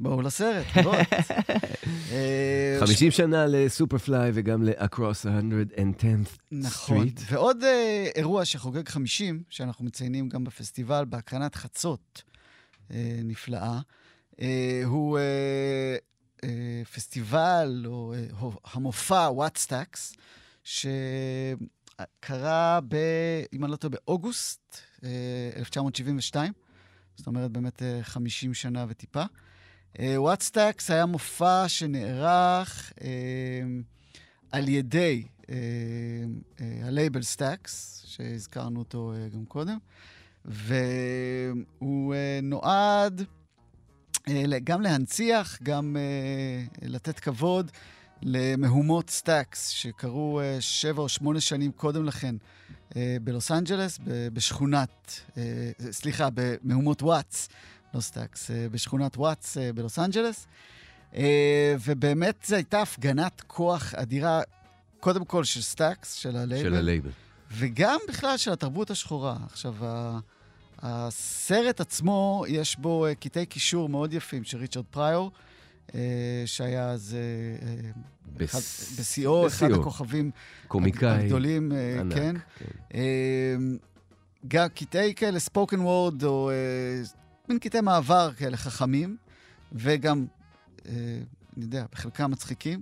[0.00, 0.94] בואו לסרט, לראות.
[2.12, 7.06] אה, 50 שנה ל Super Fly וגם ל-Across 110th נכון.
[7.08, 7.20] Street.
[7.30, 12.22] ועוד אה, אירוע שחוגג 50, שאנחנו מציינים גם בפסטיבל, בהקרנת חצות
[12.90, 13.80] אה, נפלאה,
[14.40, 15.96] אה, הוא אה,
[16.44, 20.14] אה, פסטיבל, או אה, המופע Wattstax,
[22.00, 22.96] שקרה, ב,
[23.52, 25.08] אם אני לא טועה, באוגוסט אה,
[25.56, 26.52] 1972,
[27.16, 29.24] זאת אומרת באמת אה, 50 שנה וטיפה.
[30.16, 33.08] Wattstax היה מופע שנערך אה,
[34.52, 35.54] על ידי אה,
[36.60, 39.78] אה, הלייבל Stax, שהזכרנו אותו אה, גם קודם,
[40.44, 43.22] והוא אה, נועד
[44.28, 47.70] אה, גם להנציח, גם אה, לתת כבוד
[48.22, 52.34] למהומות Stax, שקרו אה, שבע או שמונה שנים קודם לכן
[52.96, 53.98] אה, בלוס אנג'לס,
[54.32, 57.48] בשכונת, אה, סליחה, במהומות וואטס,
[57.94, 60.46] לא Stax, בשכונת וואטס בלוס אנג'לס.
[61.84, 64.40] ובאמת זו הייתה הפגנת כוח אדירה,
[65.00, 66.70] קודם כל של Stax, של הלייבל.
[66.70, 67.10] של הלייבל.
[67.50, 69.36] וגם בכלל של התרבות השחורה.
[69.46, 69.74] עכשיו,
[70.78, 75.30] הסרט עצמו, יש בו קטעי קישור מאוד יפים של ריצ'רד פריור,
[76.46, 77.90] שהיה אז אה, אה,
[78.36, 79.80] בס- בשיאו, אחד.
[79.80, 80.30] הכוכבים
[80.68, 82.14] קומיקאי הגדולים, אה, ענק.
[82.14, 82.36] כן.
[82.58, 82.64] כן.
[82.94, 83.56] אה,
[84.74, 86.54] קטעי כאלה, ספוקן וורד, או אה,
[87.48, 89.16] מין קטעי מעבר כאלה חכמים,
[89.72, 90.26] וגם,
[90.86, 90.92] אה,
[91.56, 92.80] אני יודע, בחלקם מצחיקים.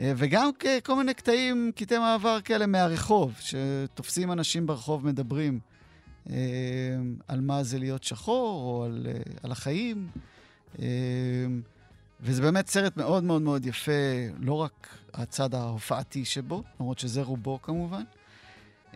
[0.00, 0.50] אה, וגם
[0.82, 5.60] כל מיני קטעים, קטעי מעבר כאלה מהרחוב, שתופסים אנשים ברחוב מדברים
[6.30, 6.36] אה,
[7.28, 10.08] על מה זה להיות שחור, או על, אה, על החיים.
[12.20, 13.92] אה, וזה באמת סרט מאוד מאוד מאוד יפה,
[14.38, 18.02] לא רק הצד ההופעתי שבו, למרות שזה רובו כמובן.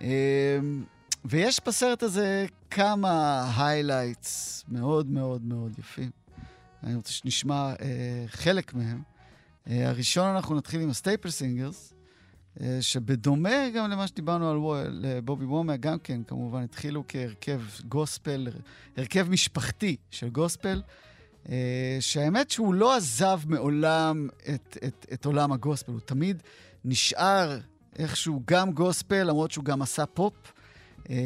[0.00, 0.58] אה,
[1.24, 6.10] ויש בסרט הזה כמה highlights מאוד מאוד מאוד יפים.
[6.82, 9.02] אני רוצה שנשמע אה, חלק מהם.
[9.70, 11.92] אה, הראשון, אנחנו נתחיל עם ה Staple Singers,
[12.60, 18.48] אה, שבדומה גם למה שדיברנו על וו- לבובי וומאק, גם כן, כמובן, התחילו כהרכב גוספל,
[18.96, 21.11] הרכב משפחתי של גוספל, אה,
[22.00, 26.42] שהאמת שהוא לא עזב מעולם את, את, את עולם הגוספל, הוא תמיד
[26.84, 27.58] נשאר
[27.98, 30.52] איכשהו גם גוספל, למרות שהוא גם עשה פופ,
[31.10, 31.16] אה,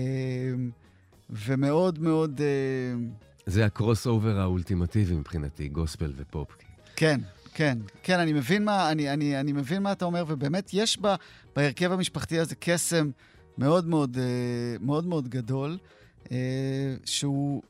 [1.30, 2.40] ומאוד מאוד...
[2.40, 3.06] אה,
[3.46, 6.48] זה ה crossover האולטימטיבי מבחינתי, גוספל ופופ.
[6.96, 7.20] כן,
[7.54, 11.14] כן, כן, אני מבין מה, אני, אני, אני מבין מה אתה אומר, ובאמת יש בה,
[11.56, 13.10] בהרכב המשפחתי הזה קסם
[13.58, 15.78] מאוד מאוד, אה, מאוד, מאוד גדול,
[16.32, 16.36] אה,
[17.04, 17.62] שהוא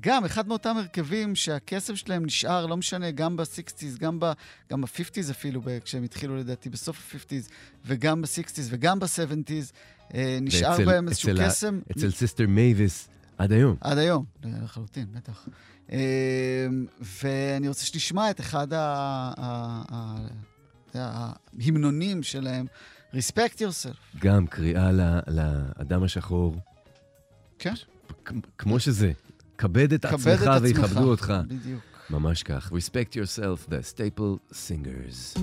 [0.00, 4.32] גם אחד מאותם הרכבים שהקסם שלהם נשאר, לא משנה, גם ב-60's, גם ב-
[4.70, 7.50] גם ב-50's אפילו, כשהם התחילו לדעתי בסוף ה-50's,
[7.86, 9.72] וגם ב-60's וגם ב-70's,
[10.14, 11.80] אה, נשאר ואצל- בהם איזשהו אצל ה- קסם.
[11.90, 13.08] אצל sister מייביס
[13.38, 13.76] עד היום.
[13.80, 15.48] עד היום, לחלוטין, בטח.
[15.92, 15.96] אמ,
[17.22, 18.78] ואני רוצה שתשמע את אחד ה-
[19.38, 19.82] ה-
[20.94, 22.66] ה- ההמנונים שלהם,
[23.12, 24.18] Respect yourself.
[24.18, 24.92] גם קריאה
[25.28, 26.56] לאדם השחור,
[27.58, 27.74] כן.
[28.58, 29.12] כמו שזה,
[29.58, 30.62] כבד את כבד עצמך את עצמך.
[30.62, 31.34] ויכבדו אותך.
[31.48, 31.80] בדיוק.
[32.10, 32.72] ממש כך.
[32.72, 35.38] Respect yourself, the staple singers.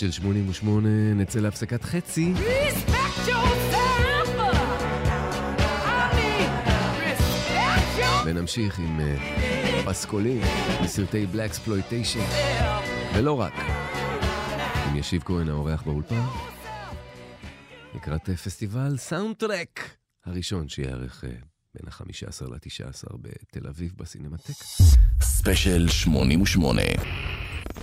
[0.00, 2.32] ספיישל 88, נצא להפסקת חצי.
[8.26, 10.40] ונמשיך עם uh, פסקולים
[10.84, 12.20] מסרטי Blaxploitation,
[13.14, 13.52] ולא רק.
[14.90, 16.24] עם ישיב כהן האורח באולפן,
[17.94, 19.96] לקראת uh, פסטיבל Soundtrack
[20.26, 21.26] הראשון שייערך uh,
[21.74, 24.54] בין ה-15 ל-19 בתל אביב בסינמטק.
[25.20, 26.82] ספיישל 88.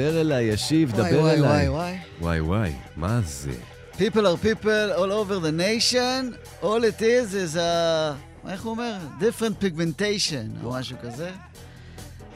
[0.00, 1.68] דבר אליי, ישיב, וואי, דבר וואי, אליי.
[1.68, 2.40] וואי, וואי וואי.
[2.40, 3.52] וואי, מה זה?
[3.98, 8.48] People are people all over the nation, all it is is a...
[8.50, 8.98] איך הוא אומר?
[9.20, 11.30] different pigmentation, או משהו כזה.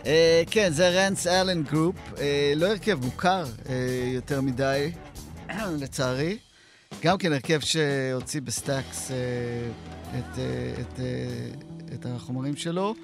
[0.03, 0.07] Uh,
[0.51, 2.19] כן, זה Rance Allen Group, uh,
[2.57, 3.71] לא הרכב מוכר uh,
[4.15, 4.91] יותר מדי,
[5.81, 6.39] לצערי.
[7.03, 9.13] גם כן הרכב שהוציא ב Stax uh,
[10.19, 12.95] את, uh, את, uh, את החומרים שלו.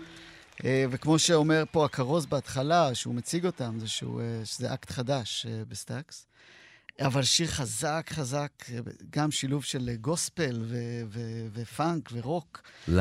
[0.60, 5.46] Uh, וכמו שאומר פה הכרוז בהתחלה, שהוא מציג אותם, זה שהוא, uh, שזה אקט חדש
[5.46, 6.26] uh, ב Stax.
[7.00, 8.50] אבל שיר חזק, חזק,
[9.10, 10.76] גם שילוב של גוספל ו-
[11.08, 12.62] ו- ופאנק ורוק.
[12.88, 12.94] lying on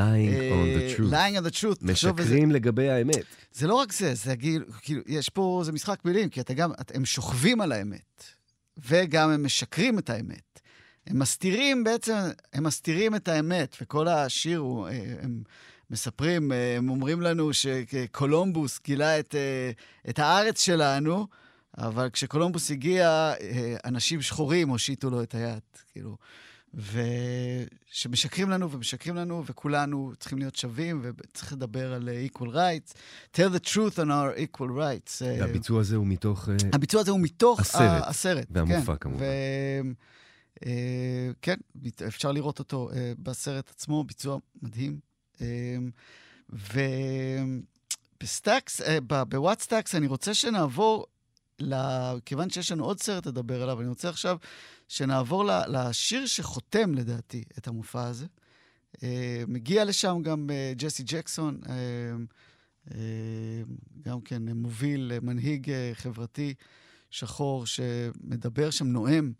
[0.94, 1.12] the truth.
[1.12, 1.78] lying on the truth.
[1.82, 3.24] משקרים לגבי האמת.
[3.52, 6.72] זה לא רק זה, זה כאילו, כאילו, יש פה, זה משחק מילים, כי אתה גם,
[6.80, 8.24] את- הם שוכבים על האמת,
[8.86, 10.60] וגם הם משקרים את האמת.
[11.06, 12.16] הם מסתירים בעצם,
[12.52, 15.42] הם מסתירים את האמת, וכל השיר הוא, אה, הם
[15.90, 19.70] מספרים, אה, הם אומרים לנו שקולומבוס גילה את, אה,
[20.10, 21.26] את הארץ שלנו,
[21.78, 23.06] אבל כשקולומבוס הגיע,
[23.40, 25.62] אה, אנשים שחורים הושיטו לו את היד,
[25.92, 26.16] כאילו.
[26.74, 32.94] ושמשקרים לנו ומשקרים לנו, וכולנו צריכים להיות שווים, וצריך לדבר על equal rights.
[33.34, 35.22] tell the truth on our equal rights.
[35.40, 36.48] והביצוע הזה הוא מתוך...
[36.72, 38.02] הביצוע הזה הוא מתוך הסרט.
[38.06, 38.46] הסרט.
[38.50, 38.98] והמופע, כן.
[39.00, 39.24] כמובן.
[40.66, 41.56] אה, כן,
[42.06, 45.09] אפשר לראות אותו בסרט עצמו, ביצוע מדהים.
[45.40, 45.76] אה,
[48.22, 51.06] וב Stax, אה, ב Wattstax, אני רוצה שנעבור,
[52.24, 54.36] כיוון שיש לנו עוד סרט לדבר עליו, אני רוצה עכשיו
[54.88, 58.26] שנעבור לשיר שחותם, לדעתי, את המופע הזה.
[59.02, 61.60] אה, מגיע לשם גם אה, ג'סי ג'קסון,
[64.02, 66.54] גם כן מוביל, מנהיג חברתי
[67.10, 69.32] שחור שמדבר שם, נואם.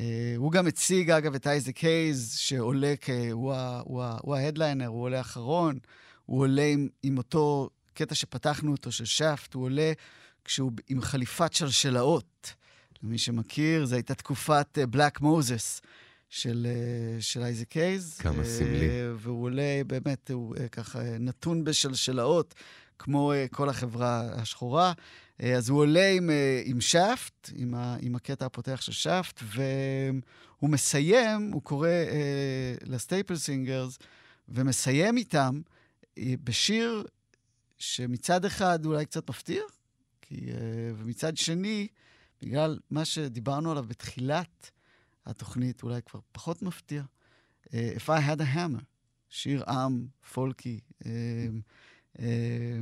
[0.00, 0.06] אה,
[0.36, 3.10] הוא גם הציג, אגב, את אייזק הייז, שעולה כ...
[3.32, 5.78] הוא, ה- הוא, ה- הוא ההדליינר, הוא עולה אחרון.
[6.26, 9.92] הוא עולה עם, עם אותו קטע שפתחנו אותו, של שאפט, הוא עולה
[10.44, 12.52] כשהוא עם חליפת שלשלאות.
[13.02, 15.80] למי שמכיר, זו הייתה תקופת בלק מוזס
[16.30, 18.18] של, אה, של אייזק הייז.
[18.18, 18.88] כמה אה, סמלי.
[19.16, 22.54] והוא עולה, באמת, הוא אה, ככה אה, נתון בשלשלאות,
[22.98, 24.92] כמו אה, כל החברה השחורה.
[25.42, 29.42] אה, אז הוא עולה עם, אה, עם Shaft, עם, ה, עם הקטע הפותח של Shaft,
[29.42, 33.98] והוא מסיים, הוא קורא אה, ל Staple Singers,
[34.48, 35.60] ומסיים איתם
[36.18, 37.04] אה, בשיר
[37.78, 39.62] שמצד אחד אולי קצת מפתיע,
[40.22, 40.56] כי, אה,
[40.96, 41.88] ומצד שני,
[42.42, 44.70] בגלל מה שדיברנו עליו בתחילת
[45.26, 47.02] התוכנית, אולי כבר פחות מפתיע.
[47.74, 48.82] אה, If I had a hammer,
[49.28, 50.80] שיר עם, פולקי.
[51.06, 51.10] אה,
[52.18, 52.80] אה,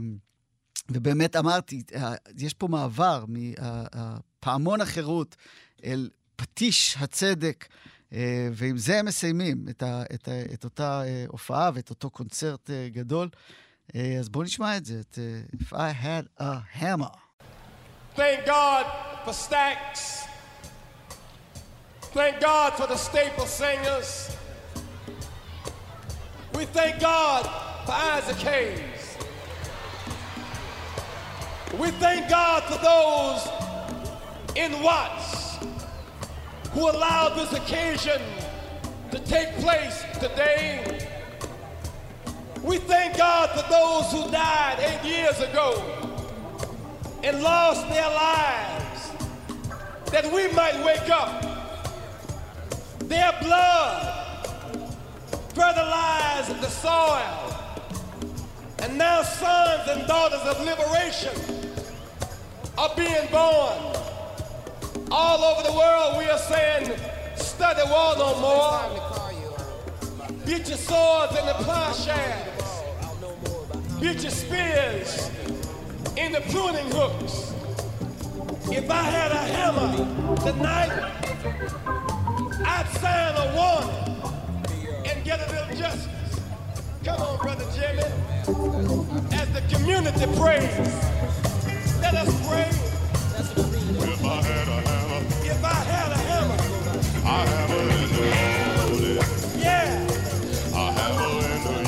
[0.90, 5.36] ובאמת אמרתי, אה, יש פה מעבר מפעמון החירות
[5.84, 7.68] אל פטיש הצדק,
[8.12, 12.10] אה, ועם זה הם מסיימים את, ה, את, ה, את אותה אה, הופעה ואת אותו
[12.10, 13.28] קונצרט אה, גדול.
[13.94, 17.14] אה, אז בואו נשמע את זה, את אה, If I had a hammer.
[18.16, 18.86] Thank God
[19.24, 20.26] for Stax.
[22.12, 24.10] Thank God for the staple singers.
[26.56, 27.42] We thank God
[27.86, 28.99] for Isaac Hayes.
[31.78, 35.58] We thank God for those in Watts
[36.72, 38.20] who allowed this occasion
[39.12, 41.08] to take place today.
[42.62, 45.82] We thank God for those who died eight years ago
[47.22, 49.10] and lost their lives
[50.10, 51.40] that we might wake up.
[53.00, 54.46] Their blood
[55.54, 57.49] fertilized the soil.
[58.82, 61.34] And now sons and daughters of liberation
[62.78, 63.76] are being born.
[65.10, 66.96] All over the world, we are saying,
[67.36, 68.80] study war no more.
[70.46, 72.50] Get your swords and the plowshares.
[74.00, 75.30] Get your spears
[76.16, 77.52] in the pruning hooks.
[78.72, 80.90] If I had a hammer tonight,
[82.64, 84.00] I'd sign a warning
[85.06, 86.19] and get a little justice.
[87.04, 88.02] Come on, Brother Jimmy.
[89.32, 90.70] As the community prays,
[92.02, 92.68] let us pray.
[93.88, 96.58] If I had a hammer, If I had a hammer,
[97.26, 98.22] I hammer in the
[98.76, 100.08] morning, yeah,
[100.74, 101.80] I hammer in the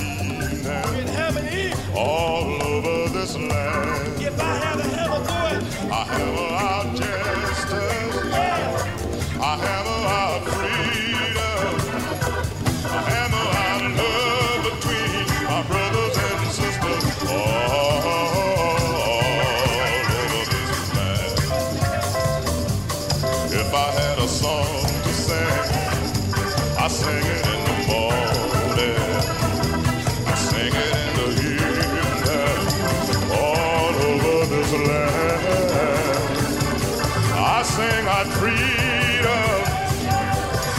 [0.50, 1.76] evening, we'd hammer eat.
[1.96, 4.22] all over this land.
[4.22, 5.92] If I had a hammer, do it.
[5.92, 7.72] I hammer out justice,
[8.30, 9.91] Yeah, I hammer
[37.82, 39.62] sing, I treat of.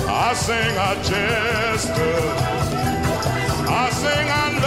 [0.07, 1.89] I sing, I jest.
[3.69, 4.62] I sing, I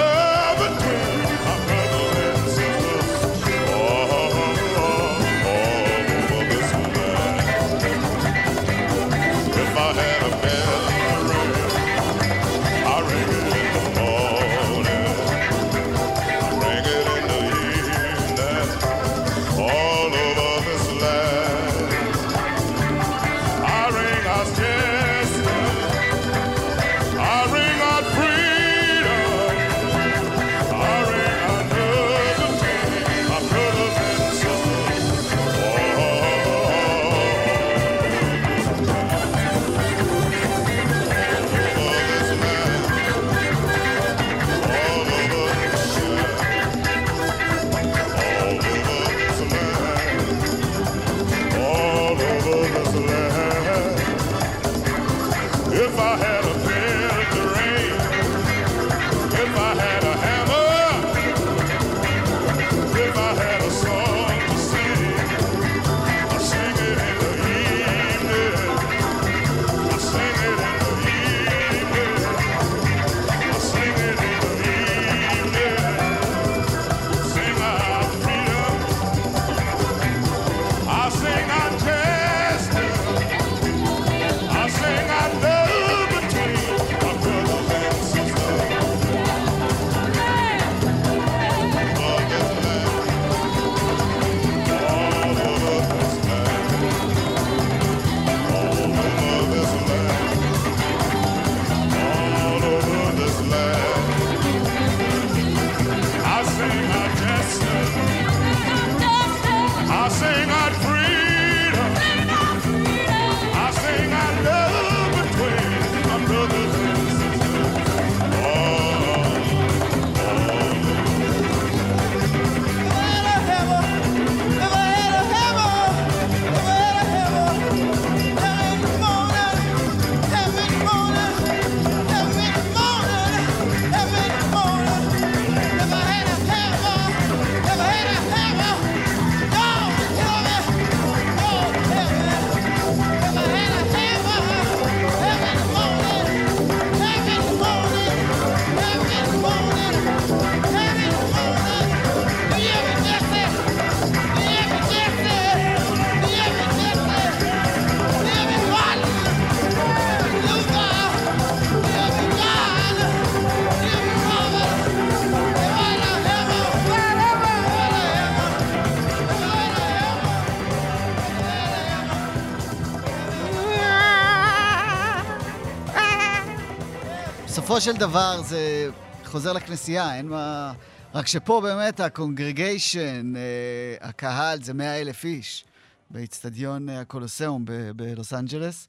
[177.77, 178.91] בסופו של דבר זה
[179.25, 180.73] חוזר לכנסייה, אין מה...
[181.15, 185.65] רק שפה באמת ה congregation, אה, הקהל, זה מאה אלף איש
[186.11, 187.65] באיצטדיון אה, הקולוסיאום
[187.97, 188.89] בלוס אנג'לס.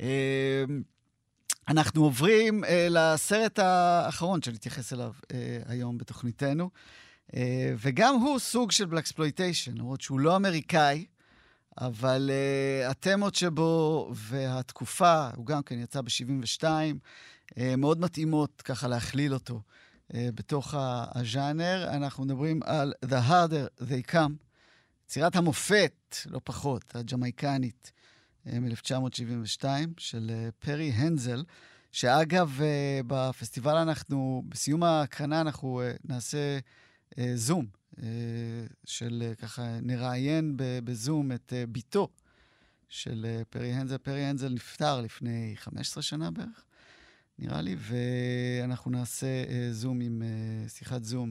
[0.00, 0.64] אה,
[1.68, 6.70] אנחנו עוברים לסרט האחרון שנתייחס אליו אה, היום בתוכניתנו,
[7.78, 11.06] וגם הוא סוג של Blaxploitation, למרות שהוא לא אמריקאי,
[11.80, 19.34] אבל uh, התמות שבו והתקופה, הוא גם כן יצא ב-72, uh, מאוד מתאימות ככה להכליל
[19.34, 19.60] אותו
[20.12, 20.74] uh, בתוך
[21.14, 21.88] הז'אנר.
[21.88, 24.32] אנחנו מדברים על The Harder They Come,
[25.06, 27.92] יצירת המופת, לא פחות, הג'מייקנית
[28.46, 29.64] uh, מ-1972,
[29.98, 31.44] של uh, פרי הנזל,
[31.92, 32.62] שאגב, uh,
[33.06, 36.58] בפסטיבל אנחנו, בסיום ההקרנה אנחנו uh, נעשה
[37.34, 37.66] זום.
[38.02, 38.08] אה,
[38.84, 42.08] של אה, ככה, נראיין בזום את אה, בתו
[42.88, 43.98] של פרי הנזל.
[43.98, 46.64] פרי הנזל נפטר לפני 15 שנה בערך,
[47.38, 49.26] נראה לי, ואנחנו נעשה
[49.72, 50.22] זום עם,
[50.68, 51.30] שיחת זום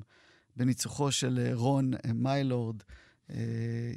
[0.55, 2.75] בניצוחו של רון מיילורד,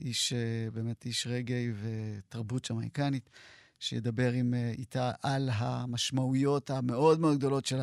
[0.01, 0.33] איש,
[0.73, 3.31] באמת איש רגעי ותרבות ג'מייקנית,
[3.79, 7.81] שידבר עם איתה על המשמעויות המאוד מאוד גדולות של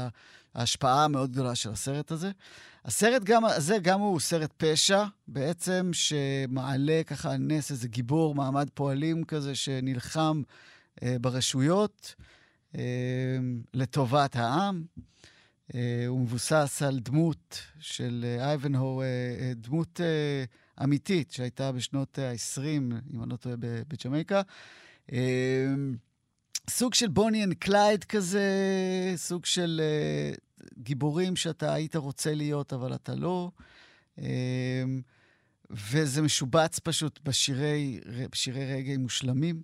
[0.54, 2.32] ההשפעה המאוד גדולה של הסרט הזה.
[2.86, 8.70] הסרט גם, הזה גם הוא סרט פשע, בעצם, שמעלה ככה על נס איזה גיבור מעמד
[8.74, 10.42] פועלים כזה שנלחם
[11.04, 12.16] אה, ברשויות
[12.76, 13.38] אה,
[13.74, 14.84] לטובת העם.
[15.76, 20.44] אה, הוא מבוסס על דמות של אה, אייבנהו, אה, אה, דמות אה,
[20.84, 22.62] אמיתית שהייתה בשנות ה-20,
[23.14, 24.42] אם אני לא טועה, בג'מייקה.
[25.14, 25.74] אה,
[26.70, 28.44] סוג של Bonnie and Clyde כזה,
[29.16, 30.36] סוג של אה,
[30.78, 33.52] גיבורים שאתה היית רוצה להיות, אבל אתה לא.
[34.20, 34.84] אה,
[35.70, 38.00] וזה משובץ פשוט בשירי,
[38.32, 39.62] בשירי רגעי מושלמים.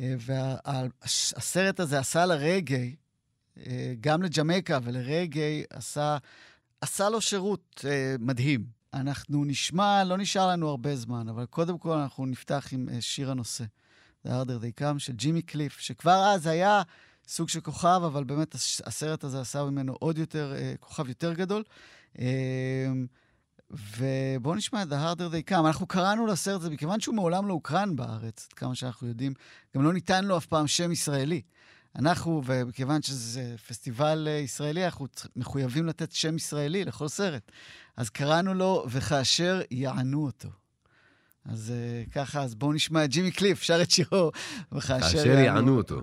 [0.00, 2.96] והסרט הזה עשה לרגעי,
[3.66, 6.16] אה, גם לג'מייקה ולרגעי, עשה,
[6.80, 8.64] עשה לו שירות אה, מדהים.
[8.94, 13.30] אנחנו נשמע, לא נשאר לנו הרבה זמן, אבל קודם כל אנחנו נפתח עם אה, שיר
[13.30, 13.64] הנושא.
[14.26, 16.82] The Harder They Come של ג'ימי קליף, שכבר אז היה
[17.28, 21.32] סוג של כוכב, אבל באמת הס- הסרט הזה עשה ממנו עוד יותר, אה, כוכב יותר
[21.32, 21.62] גדול.
[22.18, 22.92] אה,
[23.70, 25.66] ובואו נשמע את The Harder They Come.
[25.66, 29.34] אנחנו קראנו לסרט הזה, מכיוון שהוא מעולם לא הוקרן בארץ, עד כמה שאנחנו יודעים,
[29.76, 31.42] גם לא ניתן לו אף פעם שם ישראלי.
[31.96, 37.52] אנחנו, ומכיוון שזה פסטיבל אה, ישראלי, אנחנו מחויבים לתת שם ישראלי לכל סרט.
[37.96, 40.48] אז קראנו לו וכאשר יענו אותו.
[41.44, 44.30] אז uh, ככה, אז בואו נשמע את ג'ימי קליף, שר את שירו,
[44.72, 46.02] וכאשר כאשר יענו אותו.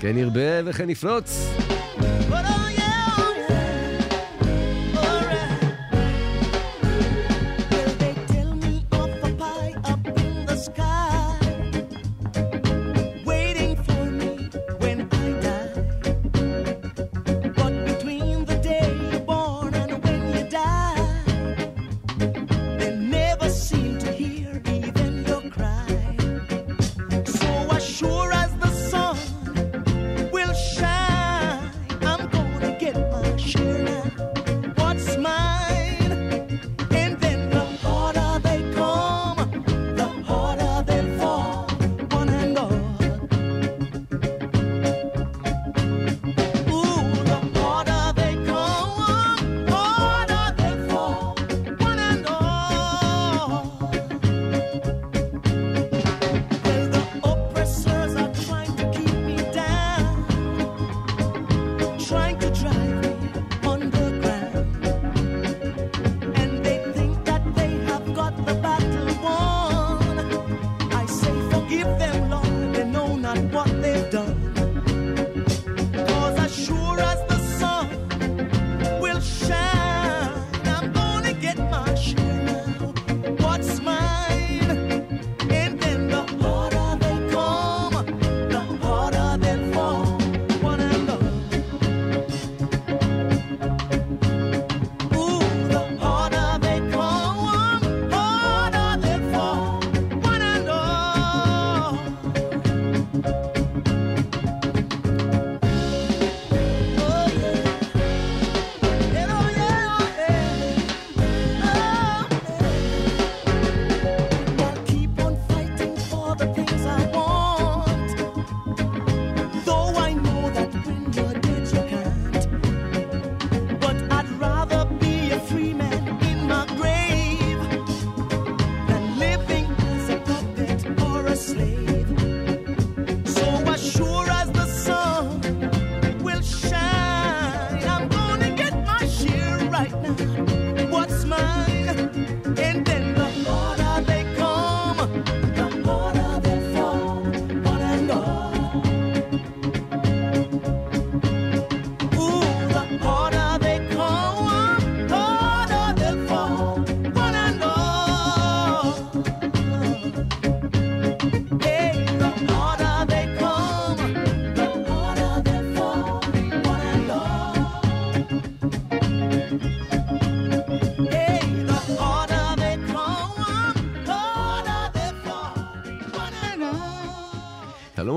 [0.00, 1.48] כן ירבה וכן יפרוץ.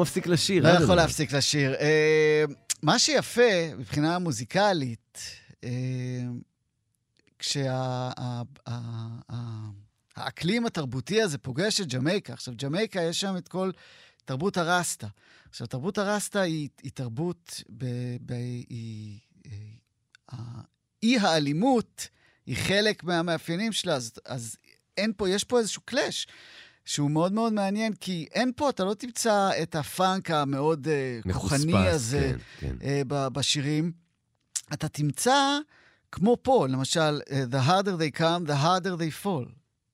[0.02, 0.64] מפסיק לשיר.
[0.64, 0.69] לא.
[0.69, 1.73] יכול להפסיק לשיר.
[1.73, 2.44] אה,
[2.84, 5.19] מה שיפה מבחינה מוזיקלית,
[5.64, 5.69] אה,
[10.15, 13.72] כשהאקלים התרבותי הזה פוגש את ג'מייקה, עכשיו, ג'מייקה, יש שם את כל
[14.26, 15.07] תרבות הרסטה.
[15.49, 17.86] עכשיו, תרבות הרסטה היא, היא תרבות, ב,
[18.22, 18.34] ב,
[18.69, 19.19] היא,
[20.34, 20.38] אה,
[21.03, 22.07] אי האלימות
[22.45, 24.56] היא חלק מהמאפיינים שלה, אז, אז
[24.98, 26.28] אין פה, יש פה איזשהו קלאש.
[26.86, 31.78] שהוא מאוד מאוד מעניין, כי אין פה, אתה לא תמצא את הפאנק המאוד uh, כוחני
[31.88, 33.03] הזה כן, כן.
[33.08, 33.91] ב- בשירים.
[34.74, 35.58] אתה תמצא,
[36.12, 39.49] כמו פה, למשל, uh, The harder they come, the harder they fall.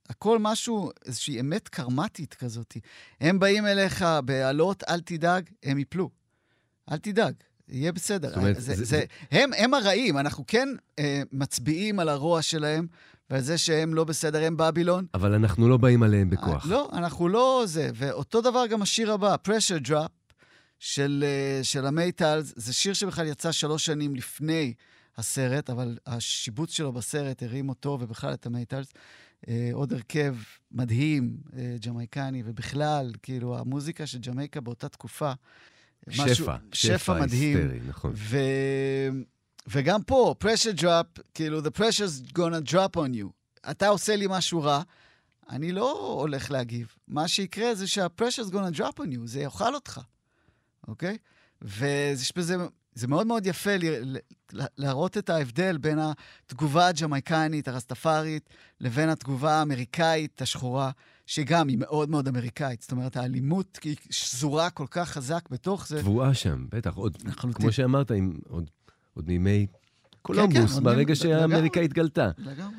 [0.10, 2.78] הכל משהו, איזושהי אמת קרמטית כזאת.
[3.22, 6.10] הם באים אליך בעלות, אל תדאג, הם יפלו.
[6.92, 7.34] אל תדאג,
[7.70, 8.28] יהיה בסדר.
[8.30, 12.88] זאת אומרת, זה, זה- זה, הם, הם הרעים, אנחנו כן uh, מצביעים על הרוע שלהם
[13.30, 15.06] ועל זה שהם לא בסדר, הם Babylon.
[15.14, 16.66] אבל אנחנו לא באים עליהם בכוח.
[16.66, 17.90] לא, אנחנו לא זה.
[17.96, 20.34] ואותו דבר גם השיר הבא, Pressure Drop
[20.80, 24.74] של, אה, של ה Maytals, זה שיר שבכלל יצא שלוש שנים לפני
[25.18, 28.94] הסרט, אבל השיבוץ שלו בסרט הרים אותו ובכלל את ה Maytals.
[29.48, 30.36] אה, עוד הרכב
[30.72, 35.32] מדהים, אה, ג'מייקני, ובכלל, כאילו, המוזיקה של ג'מייקה באותה תקופה.
[36.10, 37.58] שפע, משהו- שפע שפע מדהים.
[37.58, 38.14] היסטרי, נכון.
[38.16, 38.38] ו...
[39.68, 43.28] וגם פה, pressure drop, כאילו, the pressure's gonna drop on you.
[43.72, 44.82] אתה עושה לי משהו רע,
[45.50, 46.88] אני לא הולך להגיב.
[47.08, 50.02] מה שיקרה זה שה-pressure's gonna drop on you, זה יאכל אותך,
[50.88, 51.18] אוקיי?
[51.62, 52.56] ויש בזה,
[52.94, 54.18] זה מאוד מאוד יפה ל-
[54.54, 58.50] ל- להראות את ההבדל בין התגובה הג'מייקנית, הרסטפארית,
[58.82, 60.92] לבין התגובה האמריקאית, השחורה,
[61.26, 62.82] שגם היא מאוד מאוד אמריקאית.
[62.82, 66.02] זאת אומרת, האלימות היא שזורה כל כך חזק בתוך זה.
[66.02, 66.96] טבוע שם, בטח.
[66.96, 67.62] עוד, לחלוטין.
[67.62, 68.70] כמו שאמרת, עם, עוד,
[69.18, 69.68] עוד מימי
[70.22, 71.86] קולומבוס, עוד ברגע מימי- שהאמריקה לגמרי.
[71.86, 72.30] התגלתה.
[72.38, 72.76] לגמרי.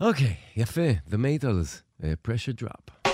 [0.00, 0.90] אוקיי, יפה.
[1.10, 3.10] The Maytals, uh, pressure drop.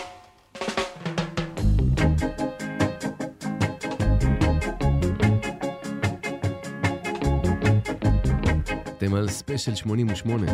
[8.97, 10.47] אתם על ספיישל 88.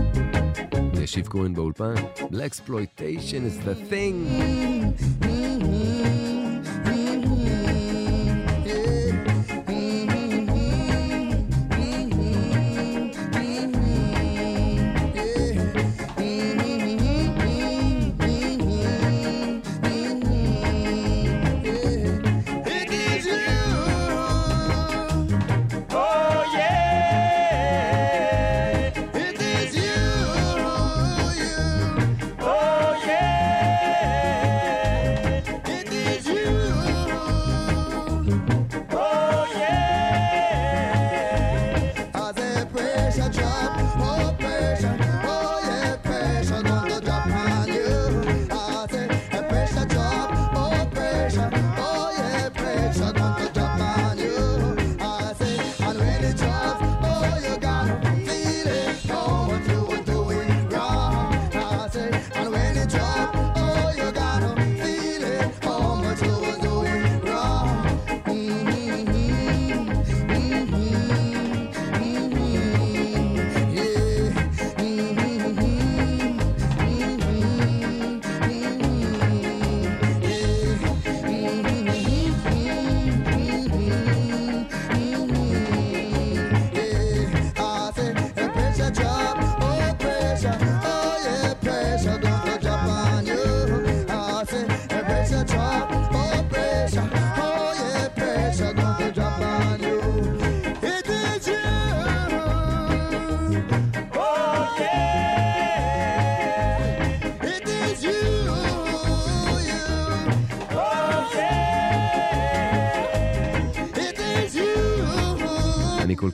[1.02, 1.94] ישיב כהן באולפן.
[2.18, 5.41] Blaxploitation is the thing.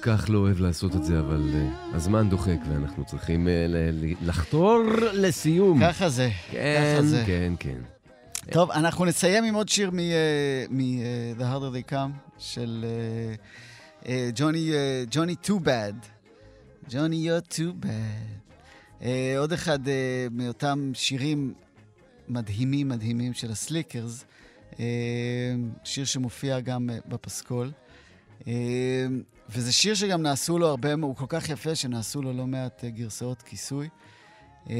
[0.08, 3.50] כך לא אוהב לעשות את זה, אבל uh, הזמן דוחק ואנחנו צריכים uh,
[4.22, 4.82] לחתור
[5.12, 5.80] לסיום.
[5.80, 7.22] ככה זה, כן, ככה זה.
[7.26, 7.78] כן, כן.
[8.50, 12.84] טוב, אנחנו נסיים עם עוד שיר מ-The Harder They Come, של
[14.06, 14.70] אה, ג'וני,
[15.10, 16.06] ג'וני Too Bad.
[16.90, 18.48] ג'וני, you're too bad.
[19.02, 21.54] אה, עוד אחד אה, מאותם שירים
[22.28, 24.24] מדהימים מדהימים של הסליקרס,
[24.80, 24.84] אה,
[25.84, 27.70] שיר שמופיע גם אה, בפסקול.
[29.50, 32.90] וזה שיר שגם נעשו לו הרבה, הוא כל כך יפה שנעשו לו לא מעט אה,
[32.90, 33.88] גרסאות כיסוי.
[34.70, 34.74] אמ,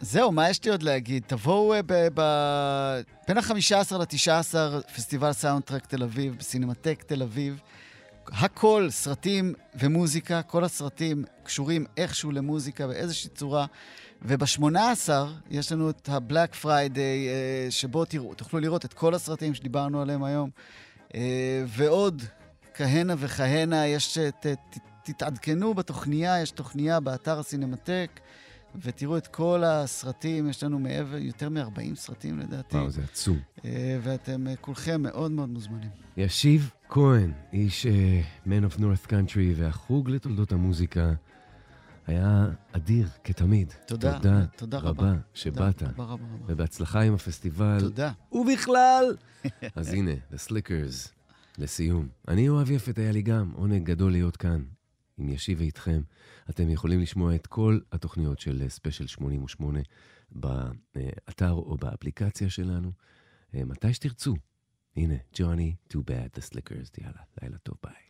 [0.00, 1.22] זהו, מה יש לי עוד להגיד?
[1.26, 4.54] תבואו אה, ב- בין ה-15 ל-19,
[4.96, 7.60] פסטיבל סאונדטרק תל אביב, בסינמטק תל אביב.
[8.26, 13.66] הכל, סרטים ומוזיקה, כל הסרטים קשורים איכשהו למוזיקה באיזושהי צורה.
[14.22, 15.10] וב-18
[15.50, 20.24] יש לנו את ה-Black Friday, אה, שבו תראו, תוכלו לראות את כל הסרטים שדיברנו עליהם
[20.24, 20.50] היום,
[21.66, 22.22] ועוד
[22.80, 24.18] כהנה וכהנה, יש...
[24.18, 28.20] ת, ת, תתעדכנו בתוכניה, יש תוכניה באתר הסינמטק,
[28.82, 32.76] ותראו את כל הסרטים, יש לנו מעבר, יותר מ-40 סרטים לדעתי.
[32.76, 33.38] וואו, זה עצום.
[33.64, 35.88] אה, ואתם אה, כולכם מאוד מאוד מוזמנים.
[36.16, 41.12] ישיב כהן, איש uh, Man of North Country והחוג לתולדות המוזיקה,
[42.06, 43.72] היה אדיר כתמיד.
[43.86, 44.90] תודה, תודה, תודה רבה.
[44.90, 45.78] רבה שבאת.
[45.78, 46.24] תודה רבה רבה.
[46.46, 47.80] ובהצלחה עם הפסטיבל.
[47.80, 48.12] תודה.
[48.32, 49.16] ובכלל!
[49.76, 51.19] אז הנה, The Slickers.
[51.60, 54.64] לסיום, אני יואב יפת, היה לי גם עונג גדול להיות כאן.
[55.20, 56.02] אם ישיב איתכם,
[56.50, 59.80] אתם יכולים לשמוע את כל התוכניות של אה, ספיישל 88
[60.30, 62.92] באתר או באפליקציה שלנו,
[63.54, 64.36] אה, מתי שתרצו.
[64.96, 68.09] הנה, Johnny Too Bad, The Slickers, יאללה, לילה טוב, ביי.